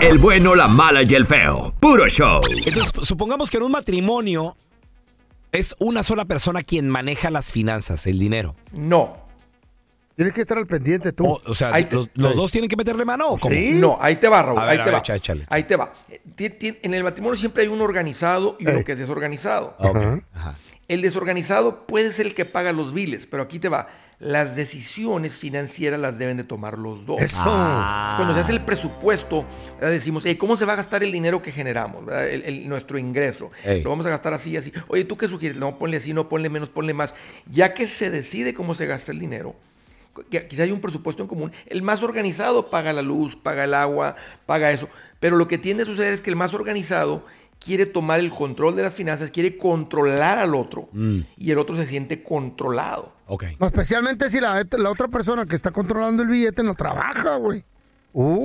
El 0.00 0.18
bueno, 0.18 0.54
la 0.54 0.68
mala 0.68 1.02
y 1.02 1.14
el 1.14 1.26
feo. 1.26 1.74
Puro 1.80 2.06
show. 2.08 2.40
Entonces, 2.66 2.90
supongamos 3.02 3.50
que 3.50 3.56
en 3.58 3.62
un 3.64 3.72
matrimonio 3.72 4.56
es 5.52 5.74
una 5.78 6.02
sola 6.02 6.24
persona 6.24 6.62
quien 6.62 6.88
maneja 6.88 7.30
las 7.30 7.50
finanzas, 7.50 8.06
el 8.06 8.18
dinero. 8.18 8.54
No. 8.72 9.24
Tienes 10.16 10.32
que 10.34 10.42
estar 10.42 10.56
al 10.58 10.66
pendiente 10.66 11.12
tú. 11.12 11.24
O, 11.26 11.40
o 11.46 11.54
sea, 11.54 11.74
Ahí 11.74 11.84
te- 11.86 11.96
los, 11.96 12.08
los 12.14 12.36
dos 12.36 12.50
tienen 12.52 12.68
que 12.70 12.76
meterle 12.76 13.04
mano 13.04 13.26
o 13.28 13.38
cómo? 13.38 13.54
No, 13.58 13.98
ahí 14.00 14.16
te 14.16 14.28
va, 14.28 14.42
Raúl. 14.42 14.58
A 14.60 14.62
ver, 14.66 14.70
ahí 14.70 14.78
a 14.78 14.84
te 14.84 14.90
ver, 14.90 14.94
va. 14.94 14.98
echa- 15.02 15.16
échale. 15.16 15.46
Ahí 15.48 15.64
te 15.64 15.76
va. 15.76 15.92
En 16.38 16.94
el 16.94 17.02
matrimonio 17.02 17.36
siempre 17.36 17.64
hay 17.64 17.68
uno 17.68 17.82
organizado 17.84 18.56
y 18.60 18.66
uno 18.68 18.84
que 18.84 18.92
es 18.92 18.98
desorganizado. 18.98 19.76
Ajá. 19.80 20.56
El 20.86 21.02
desorganizado 21.02 21.86
puede 21.86 22.12
ser 22.12 22.26
el 22.26 22.34
que 22.34 22.44
paga 22.44 22.72
los 22.72 22.92
biles, 22.94 23.26
pero 23.26 23.42
aquí 23.42 23.58
te 23.58 23.68
va. 23.68 23.88
Las 24.24 24.56
decisiones 24.56 25.38
financieras 25.38 26.00
las 26.00 26.16
deben 26.18 26.38
de 26.38 26.44
tomar 26.44 26.78
los 26.78 27.04
dos. 27.04 27.20
Eso. 27.20 27.36
Ah. 27.38 28.14
Cuando 28.16 28.32
se 28.32 28.40
hace 28.40 28.52
el 28.52 28.64
presupuesto, 28.64 29.44
¿verdad? 29.74 29.90
decimos, 29.90 30.24
"Ey, 30.24 30.36
¿cómo 30.36 30.56
se 30.56 30.64
va 30.64 30.72
a 30.72 30.76
gastar 30.76 31.02
el 31.02 31.12
dinero 31.12 31.42
que 31.42 31.52
generamos? 31.52 32.04
El- 32.10 32.42
el- 32.44 32.68
nuestro 32.68 32.96
ingreso. 32.98 33.50
Lo 33.82 33.90
vamos 33.90 34.06
a 34.06 34.10
gastar 34.10 34.32
así, 34.32 34.56
así. 34.56 34.72
Oye, 34.88 35.04
¿tú 35.04 35.18
qué 35.18 35.28
sugieres? 35.28 35.58
No, 35.58 35.78
ponle 35.78 35.98
así, 35.98 36.14
no, 36.14 36.28
ponle 36.28 36.48
menos, 36.48 36.70
ponle 36.70 36.94
más. 36.94 37.14
Ya 37.50 37.74
que 37.74 37.86
se 37.86 38.10
decide 38.10 38.54
cómo 38.54 38.74
se 38.74 38.86
gasta 38.86 39.12
el 39.12 39.18
dinero, 39.20 39.54
quizá 40.48 40.62
hay 40.62 40.72
un 40.72 40.80
presupuesto 40.80 41.22
en 41.22 41.28
común. 41.28 41.52
El 41.66 41.82
más 41.82 42.02
organizado 42.02 42.70
paga 42.70 42.92
la 42.94 43.02
luz, 43.02 43.36
paga 43.36 43.64
el 43.64 43.74
agua, 43.74 44.16
paga 44.46 44.70
eso. 44.72 44.88
Pero 45.20 45.36
lo 45.36 45.48
que 45.48 45.58
tiende 45.58 45.82
a 45.82 45.86
suceder 45.86 46.14
es 46.14 46.20
que 46.22 46.30
el 46.30 46.36
más 46.36 46.54
organizado 46.54 47.26
quiere 47.62 47.84
tomar 47.86 48.20
el 48.20 48.30
control 48.30 48.74
de 48.76 48.82
las 48.84 48.94
finanzas, 48.94 49.30
quiere 49.30 49.56
controlar 49.58 50.38
al 50.38 50.54
otro 50.54 50.88
Mm, 50.92 51.20
y 51.36 51.50
el 51.50 51.58
otro 51.58 51.76
se 51.76 51.86
siente 51.86 52.22
controlado. 52.22 53.13
Ok. 53.26 53.44
Especialmente 53.60 54.30
si 54.30 54.40
la, 54.40 54.66
la 54.70 54.90
otra 54.90 55.08
persona 55.08 55.46
que 55.46 55.56
está 55.56 55.70
controlando 55.70 56.22
el 56.22 56.28
billete 56.28 56.62
no 56.62 56.74
trabaja, 56.74 57.36
güey. 57.36 57.64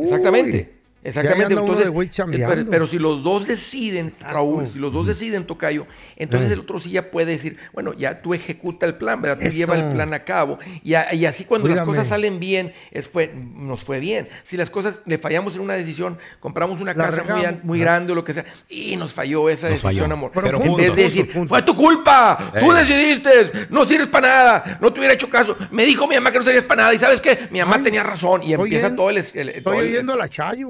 Exactamente. 0.04 0.79
Exactamente. 1.04 1.54
Entonces, 1.54 1.88
eh, 1.88 2.46
pero, 2.48 2.70
pero 2.70 2.88
si 2.88 3.00
los 3.00 3.24
dos 3.24 3.48
deciden, 3.48 4.14
Raúl, 4.20 4.68
si 4.68 4.80
los 4.80 4.92
dos 4.92 5.08
deciden, 5.08 5.46
Tocayo, 5.46 5.88
entonces 6.18 6.50
Eh. 6.50 6.54
el 6.54 6.60
otro 6.60 6.80
sí 6.80 6.92
ya 6.92 7.10
puede 7.10 7.32
decir, 7.34 7.58
bueno, 7.74 7.94
ya 7.94 8.22
tú 8.22 8.34
ejecuta 8.34 8.86
el 8.86 8.96
plan, 8.96 9.22
¿verdad? 9.22 9.38
Tú 9.40 9.48
Eso. 9.48 9.56
lleva 9.58 9.78
el 9.78 9.94
plan 9.94 10.14
a 10.14 10.20
cabo. 10.26 10.60
Y, 10.84 10.96
a- 10.96 11.14
y 11.14 11.26
así 11.26 11.46
cuando 11.46 11.68
las 11.70 11.82
cosas 11.82 12.08
salen 12.08 12.40
bien, 12.40 12.74
es 12.92 13.08
fue, 13.08 13.32
nos 13.56 13.84
fue 13.84 14.00
bien. 14.00 14.28
Si 14.44 14.58
las 14.58 14.70
cosas 14.70 15.02
le 15.06 15.18
fallamos 15.18 15.56
en 15.56 15.62
una 15.62 15.74
decisión, 15.76 16.18
compramos 16.42 16.82
una 16.82 16.94
La 16.94 17.06
casa 17.06 17.24
muy, 17.24 17.28
regamos. 17.34 17.46
an- 17.46 17.60
muy 17.64 17.80
grande 17.80 18.12
o 18.12 18.16
lo 18.16 18.24
que 18.26 18.34
sea, 18.34 18.46
y 18.68 18.96
nos 18.98 19.14
falló 19.14 19.50
esa 19.50 19.70
Nos 19.70 19.82
decisión, 19.82 20.04
falló. 20.06 20.14
amor. 20.14 20.32
Pero 20.34 20.48
en 20.48 20.56
juntos, 20.58 20.78
vez 20.78 20.96
de 20.96 21.04
decir, 21.04 21.32
juntos. 21.32 21.50
fue 21.50 21.62
tu 21.62 21.76
culpa, 21.76 22.52
tú 22.60 22.72
Ey. 22.74 22.78
decidiste, 22.78 23.30
no 23.70 23.86
sirves 23.88 24.08
para 24.08 24.28
nada, 24.28 24.78
no 24.82 24.92
te 24.92 25.00
hubiera 25.00 25.14
hecho 25.16 25.30
caso. 25.30 25.56
Me 25.72 25.86
dijo 25.86 26.08
mi 26.08 26.16
mamá 26.16 26.32
que 26.32 26.40
no 26.40 26.44
servías 26.44 26.66
para 26.66 26.82
nada, 26.84 26.94
y 26.94 27.00
¿sabes 27.00 27.22
qué? 27.22 27.48
Mi 27.52 27.60
mamá 27.60 27.78
Ay. 27.78 27.84
tenía 27.84 28.04
razón, 28.04 28.44
y 28.44 28.54
empieza 28.54 28.94
todo 28.96 29.10
el... 29.10 29.18
el- 29.18 29.24
todo 29.34 29.48
Estoy 29.48 29.78
el- 29.80 29.94
oyendo 29.94 30.14
a 30.14 30.18
la 30.18 30.30
Chayo. 30.30 30.70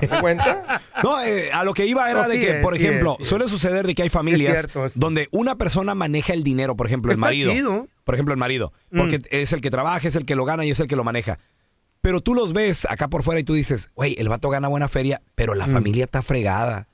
¿Te 0.00 0.08
cuenta? 0.08 0.80
No, 1.02 1.22
eh, 1.22 1.50
a 1.52 1.64
lo 1.64 1.74
que 1.74 1.86
iba 1.86 2.10
era 2.10 2.22
No, 2.22 2.28
de 2.28 2.34
sí 2.34 2.40
que, 2.40 2.50
es, 2.58 2.62
por 2.62 2.76
sí 2.76 2.84
ejemplo, 2.84 3.12
es, 3.12 3.16
sí 3.18 3.22
es. 3.22 3.28
suele 3.28 3.48
suceder 3.48 3.86
de 3.86 3.94
que 3.94 4.02
hay 4.02 4.08
familias 4.08 4.66
cierto 4.68 4.90
donde 4.94 5.28
una 5.30 5.56
persona 5.56 5.94
maneja 5.94 6.32
el 6.32 6.42
dinero, 6.42 6.76
por 6.76 6.86
ejemplo, 6.86 7.12
el 7.12 7.18
marido. 7.18 7.88
Por 8.04 8.14
ejemplo, 8.14 8.32
el 8.32 8.38
marido. 8.38 8.72
Porque 8.94 9.20
es 9.30 9.52
el 9.52 9.60
que 9.60 9.70
trabaja, 9.70 10.06
es 10.06 10.16
el 10.16 10.24
que 10.24 10.34
lo 10.34 10.44
gana 10.44 10.64
y 10.64 10.70
es 10.70 10.80
el 10.80 10.88
que 10.88 10.96
lo 10.96 11.04
maneja. 11.04 11.38
Pero 12.00 12.20
tú 12.20 12.34
los 12.34 12.52
ves 12.52 12.86
acá 12.88 13.08
por 13.08 13.22
fuera 13.22 13.40
y 13.40 13.44
tú 13.44 13.54
dices, 13.54 13.90
güey, 13.94 14.16
el 14.18 14.28
vato 14.28 14.48
gana 14.48 14.68
buena 14.68 14.88
feria, 14.88 15.22
pero 15.34 15.54
la 15.54 15.66
familia 15.66 16.04
está 16.04 16.22
fregada. 16.22 16.88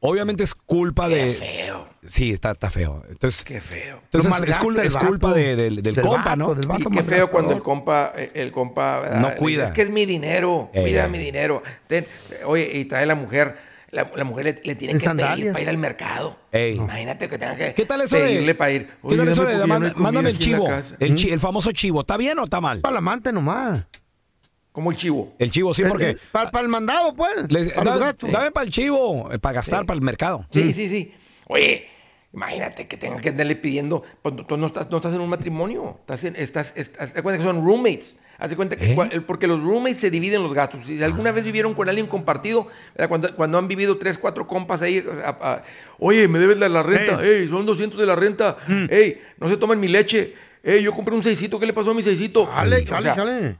Obviamente 0.00 0.44
es 0.44 0.54
culpa 0.54 1.08
de. 1.08 1.32
feo. 1.34 1.88
Sí, 2.04 2.30
está, 2.32 2.52
está 2.52 2.70
feo. 2.70 3.02
Entonces, 3.08 3.42
Qué 3.44 3.60
feo. 3.60 3.98
entonces 4.04 4.30
Lo 4.30 4.34
es, 4.36 4.40
malgasta 4.40 4.64
cul- 4.64 4.78
el 4.80 4.86
es 4.86 4.94
culpa 4.96 5.28
vato. 5.28 5.38
de- 5.40 5.56
del, 5.56 5.82
del 5.82 5.94
Del 5.96 6.04
compa, 6.04 6.22
vato, 6.24 6.36
¿no? 6.36 6.54
del 6.54 6.64
Y 6.64 6.68
vato 6.68 6.90
qué 6.90 7.02
feo 7.02 7.30
cuando 7.30 7.52
el 7.52 7.62
compa, 7.62 8.12
eh, 8.16 8.30
el 8.34 8.52
compa 8.52 9.00
¿verdad? 9.00 9.20
No 9.20 9.34
cuida. 9.34 9.64
Es 9.66 9.70
que 9.72 9.82
es 9.82 9.90
mi 9.90 10.06
dinero, 10.06 10.70
Eh. 10.72 10.82
cuida 10.82 11.08
mi 11.08 11.18
dinero. 11.18 11.62
Ten, 11.88 12.04
oye, 12.44 12.70
y 12.74 12.84
trae 12.84 13.06
la 13.06 13.16
mujer, 13.16 13.56
la, 13.90 14.08
la 14.14 14.22
mujer 14.24 14.44
le, 14.44 14.60
le 14.62 14.74
tiene 14.76 14.92
En 14.92 15.00
que 15.00 15.04
pedir 15.08 15.20
sandalias. 15.20 15.52
para 15.52 15.62
ir 15.62 15.68
al 15.68 15.78
mercado. 15.78 16.38
Ey. 16.52 16.76
Imagínate 16.76 17.28
que 17.28 17.38
tenga 17.38 17.56
que 17.56 17.74
¿Qué 17.74 17.86
tal 17.86 18.00
eso 18.02 18.16
de- 18.16 18.22
pedirle 18.22 18.54
para 18.54 18.70
ir. 18.70 18.86
¿Qué 18.86 18.92
Oye, 19.02 19.16
tal 19.16 19.28
eso 19.28 19.42
dame 19.44 19.54
de 19.54 19.58
porque 19.58 19.58
ya 19.58 19.58
no 19.58 19.66
manda- 19.66 19.86
hay 19.88 19.92
comida 19.94 20.02
mándame 20.04 20.30
el 20.30 20.36
aquí 20.36 20.44
en 20.44 20.50
la 20.52 20.56
chivo? 20.58 20.68
casa. 20.68 20.96
El, 21.00 21.14
chi- 21.16 21.30
el 21.30 21.40
famoso 21.40 21.72
chivo. 21.72 22.00
¿Está 22.02 22.16
bien 22.16 22.38
o 22.38 22.44
está 22.44 22.60
mal? 22.60 22.80
Para 22.82 22.92
la 22.92 22.98
amante 22.98 23.32
nomás. 23.32 23.84
Como 24.76 24.90
el 24.90 24.98
chivo. 24.98 25.32
El 25.38 25.50
chivo, 25.50 25.72
sí, 25.72 25.84
porque. 25.88 26.18
Para 26.30 26.60
el 26.60 26.68
mandado, 26.68 27.14
pues. 27.14 27.32
les- 27.48 27.70
para 27.72 27.92
los 27.92 27.98
da- 28.00 28.06
gatos. 28.08 28.30
dame 28.30 28.50
para 28.50 28.66
el 28.66 28.70
chivo, 28.70 29.30
para 29.40 29.54
gastar, 29.54 29.86
para 29.86 29.96
el 29.96 30.02
mercado. 30.04 30.44
Sí, 30.50 30.70
sí, 30.74 30.90
sí. 30.90 31.14
Oye, 31.46 31.88
imagínate 32.34 32.86
que 32.86 32.98
tenga 32.98 33.18
que 33.22 33.30
andarle 33.30 33.56
pidiendo. 33.56 34.02
Pues, 34.20 34.34
tú 34.46 34.58
no 34.58 34.66
estás, 34.66 34.90
no 34.90 34.98
estás 34.98 35.14
en 35.14 35.22
un 35.22 35.30
matrimonio. 35.30 35.96
Estás 36.00 36.24
en, 36.24 36.36
estás, 36.36 36.74
estás, 36.76 37.00
haz 37.08 37.14
de 37.14 37.22
cuenta 37.22 37.38
que 37.38 37.44
son 37.50 37.64
roommates. 37.64 38.16
Haz 38.38 38.50
de 38.50 38.56
cuenta 38.56 38.76
que 38.76 38.92
¿Eh? 38.92 39.20
porque 39.26 39.46
los 39.46 39.62
roommates 39.62 39.96
se 39.96 40.10
dividen 40.10 40.42
los 40.42 40.52
gastos. 40.52 40.84
Si 40.84 41.02
alguna 41.02 41.32
vez 41.32 41.42
vivieron 41.42 41.72
con 41.72 41.88
alguien 41.88 42.06
compartido, 42.06 42.68
cuando, 43.08 43.34
cuando 43.34 43.56
han 43.56 43.68
vivido 43.68 43.96
tres, 43.96 44.18
cuatro 44.18 44.46
compas 44.46 44.82
ahí, 44.82 45.02
a- 45.24 45.30
a- 45.40 45.62
oye, 45.98 46.28
me 46.28 46.38
debes 46.38 46.58
la, 46.58 46.68
la 46.68 46.82
renta, 46.82 47.24
ey, 47.24 47.48
son 47.48 47.64
200 47.64 47.98
de 47.98 48.04
la 48.04 48.14
renta, 48.14 48.58
ey, 48.90 49.22
no 49.40 49.48
se 49.48 49.56
toman 49.56 49.80
mi 49.80 49.88
leche, 49.88 50.34
ey, 50.62 50.82
yo 50.82 50.92
compré 50.92 51.14
un 51.14 51.22
seisito, 51.22 51.58
¿qué 51.58 51.64
le 51.64 51.72
pasó 51.72 51.92
a 51.92 51.94
mi 51.94 52.02
seisito? 52.02 52.44
Chale, 52.44 52.82
O 52.82 52.84
chale, 52.84 53.02
sea, 53.04 53.14
chale. 53.14 53.56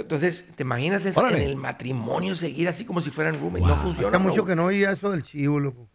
Entonces, 0.00 0.44
¿te 0.54 0.62
imaginas 0.62 1.04
eso 1.04 1.28
en 1.28 1.36
el 1.36 1.56
matrimonio 1.56 2.36
seguir 2.36 2.68
así 2.68 2.84
como 2.84 3.00
si 3.02 3.10
fueran 3.10 3.38
roommates? 3.40 3.66
Wow. 3.68 3.76
No 3.76 3.82
funciona. 3.82 4.08
Hace 4.08 4.18
mucho 4.18 4.44
que 4.46 4.56
no 4.56 4.64
oía 4.66 4.92
eso 4.92 5.10
del 5.10 5.22
chivo, 5.22 5.60
loco. 5.60 5.88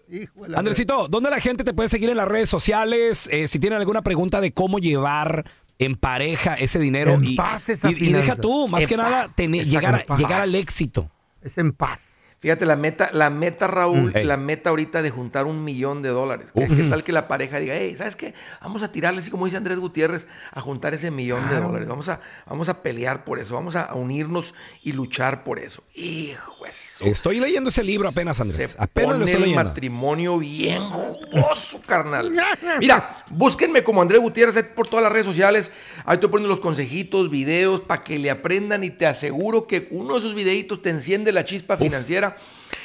Andresito, 0.56 1.08
¿dónde 1.08 1.30
la 1.30 1.40
gente 1.40 1.64
te 1.64 1.74
puede 1.74 1.90
seguir 1.90 2.10
en 2.10 2.18
las 2.18 2.28
redes 2.28 2.50
sociales? 2.50 3.30
Eh, 3.32 3.48
si 3.48 3.60
tienen 3.60 3.80
alguna 3.80 4.02
pregunta 4.02 4.42
de 4.42 4.54
cómo 4.54 4.80
llevar 4.80 5.46
en 5.80 5.96
pareja 5.96 6.54
ese 6.56 6.80
dinero. 6.80 7.14
En 7.16 7.24
y, 7.24 7.36
paz 7.36 7.70
esa 7.70 7.90
y- 7.92 7.96
y 8.10 8.12
deja 8.14 8.36
tú, 8.36 8.68
más 8.68 8.84
En 8.84 8.88
que 8.90 8.98
nada, 8.98 9.28
tener- 9.36 9.66
llegar, 9.66 10.06
llegar 10.18 10.42
al 10.42 10.54
éxito. 10.56 11.10
Es 11.42 11.58
en 11.58 11.72
paz. 11.74 12.18
Fíjate, 12.42 12.66
la 12.66 12.76
meta, 12.76 13.12
la 13.14 13.30
meta, 13.30 13.68
Raúl, 13.68 14.12
Mm. 14.14 14.26
La 14.26 14.36
meta 14.36 14.72
ahorita 14.72 15.04
de 15.04 15.12
juntar 15.12 15.46
un 15.46 15.64
millón 15.64 16.02
de 16.02 16.10
dólares. 16.10 16.48
¿Qué, 16.56 16.68
qué 16.68 16.84
tal 16.90 17.04
que 17.04 17.12
la 17.12 17.28
pareja 17.28 17.60
diga, 17.60 17.76
hey, 17.78 17.94
¿sabes 17.96 18.16
qué? 18.16 18.34
Vamos 18.62 18.82
a 18.82 18.92
tirarle, 18.92 19.22
así 19.22 19.30
como 19.30 19.46
dice 19.46 19.58
Andrés 19.58 19.78
Gutiérrez, 19.78 20.26
a 20.52 20.60
juntar 20.60 20.96
ese 20.96 21.12
millón 21.12 21.48
de 21.50 21.60
dólares. 21.60 21.88
Vamos 21.88 22.10
a, 22.10 22.20
vamos 22.48 22.68
a 22.68 22.82
pelear 22.82 23.26
por 23.26 23.38
eso, 23.38 23.54
vamos 23.54 23.76
a, 23.76 23.94
unirnos 23.94 24.56
y 24.82 24.92
luchar 24.94 25.44
por 25.44 25.60
eso. 25.60 25.84
Hijo, 25.94 26.66
eso. 26.66 27.06
Estoy 27.06 27.40
leyendo 27.40 27.70
ese 27.70 27.84
libro 27.84 28.10
apenas, 28.10 28.40
Andrés. 28.40 28.72
Se 28.72 28.78
apenas 28.82 29.12
lo 29.12 29.20
pone 29.20 29.26
estoy 29.26 29.44
el 29.44 29.50
leyendo. 29.50 29.64
matrimonio 29.64 30.40
bien 30.40 30.82
jugoso, 30.82 31.80
carnal. 31.86 32.32
Mira, 32.80 33.18
búsquenme 33.30 33.84
como 33.84 34.02
Andrés 34.02 34.20
Gutiérrez 34.20 34.66
por 34.66 34.88
todas 34.88 35.04
las 35.04 35.12
redes 35.12 35.28
sociales. 35.28 35.72
Ahí 36.06 36.16
estoy 36.16 36.30
poniendo 36.30 36.50
los 36.50 36.60
consejitos, 36.60 37.30
videos, 37.30 37.82
para 37.82 38.04
que 38.04 38.18
le 38.18 38.32
aprendan 38.32 38.84
y 38.84 38.90
te 38.90 39.06
aseguro 39.06 39.68
que 39.68 39.88
uno 39.92 40.14
de 40.14 40.20
esos 40.22 40.34
videitos 40.34 40.82
te 40.82 40.90
enciende 40.90 41.32
la 41.32 41.46
chispa 41.46 41.78
financiera 41.78 42.31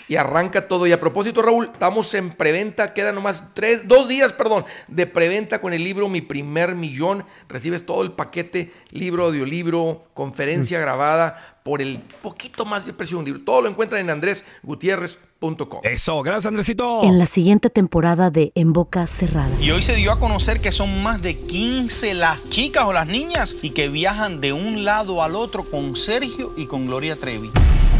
y 0.08 0.16
arranca 0.16 0.68
todo. 0.68 0.86
Y 0.86 0.92
a 0.92 1.00
propósito, 1.00 1.42
Raúl, 1.42 1.70
estamos 1.72 2.12
en 2.14 2.30
preventa, 2.30 2.94
quedan 2.94 3.14
nomás 3.14 3.54
tres, 3.54 3.86
dos 3.86 4.08
días, 4.08 4.32
perdón, 4.32 4.64
de 4.88 5.06
preventa 5.06 5.60
con 5.60 5.72
el 5.72 5.82
libro 5.84 6.08
Mi 6.08 6.20
Primer 6.20 6.74
Millón. 6.74 7.24
Recibes 7.48 7.84
todo 7.84 8.02
el 8.02 8.12
paquete, 8.12 8.72
libro, 8.90 9.24
audiolibro, 9.26 10.04
conferencia 10.14 10.78
grabada 10.80 11.56
por 11.66 11.82
el 11.82 11.98
poquito 12.22 12.64
más 12.64 12.86
de 12.86 12.92
precio 12.92 13.16
de 13.16 13.18
un 13.18 13.24
libro. 13.24 13.40
Todo 13.44 13.62
lo 13.62 13.68
encuentran 13.68 14.00
en 14.00 14.10
andresgutierrez.com. 14.10 15.80
Eso, 15.82 16.22
gracias, 16.22 16.46
Andresito. 16.46 17.02
En 17.02 17.18
la 17.18 17.26
siguiente 17.26 17.70
temporada 17.70 18.30
de 18.30 18.52
En 18.54 18.72
Boca 18.72 19.08
Cerrada. 19.08 19.50
Y 19.60 19.72
hoy 19.72 19.82
se 19.82 19.96
dio 19.96 20.12
a 20.12 20.20
conocer 20.20 20.60
que 20.60 20.70
son 20.70 21.02
más 21.02 21.20
de 21.22 21.36
15 21.36 22.14
las 22.14 22.48
chicas 22.50 22.84
o 22.84 22.92
las 22.92 23.08
niñas 23.08 23.56
y 23.62 23.70
que 23.70 23.88
viajan 23.88 24.40
de 24.40 24.52
un 24.52 24.84
lado 24.84 25.24
al 25.24 25.34
otro 25.34 25.68
con 25.68 25.96
Sergio 25.96 26.54
y 26.56 26.66
con 26.66 26.86
Gloria 26.86 27.16
Trevi. 27.16 27.50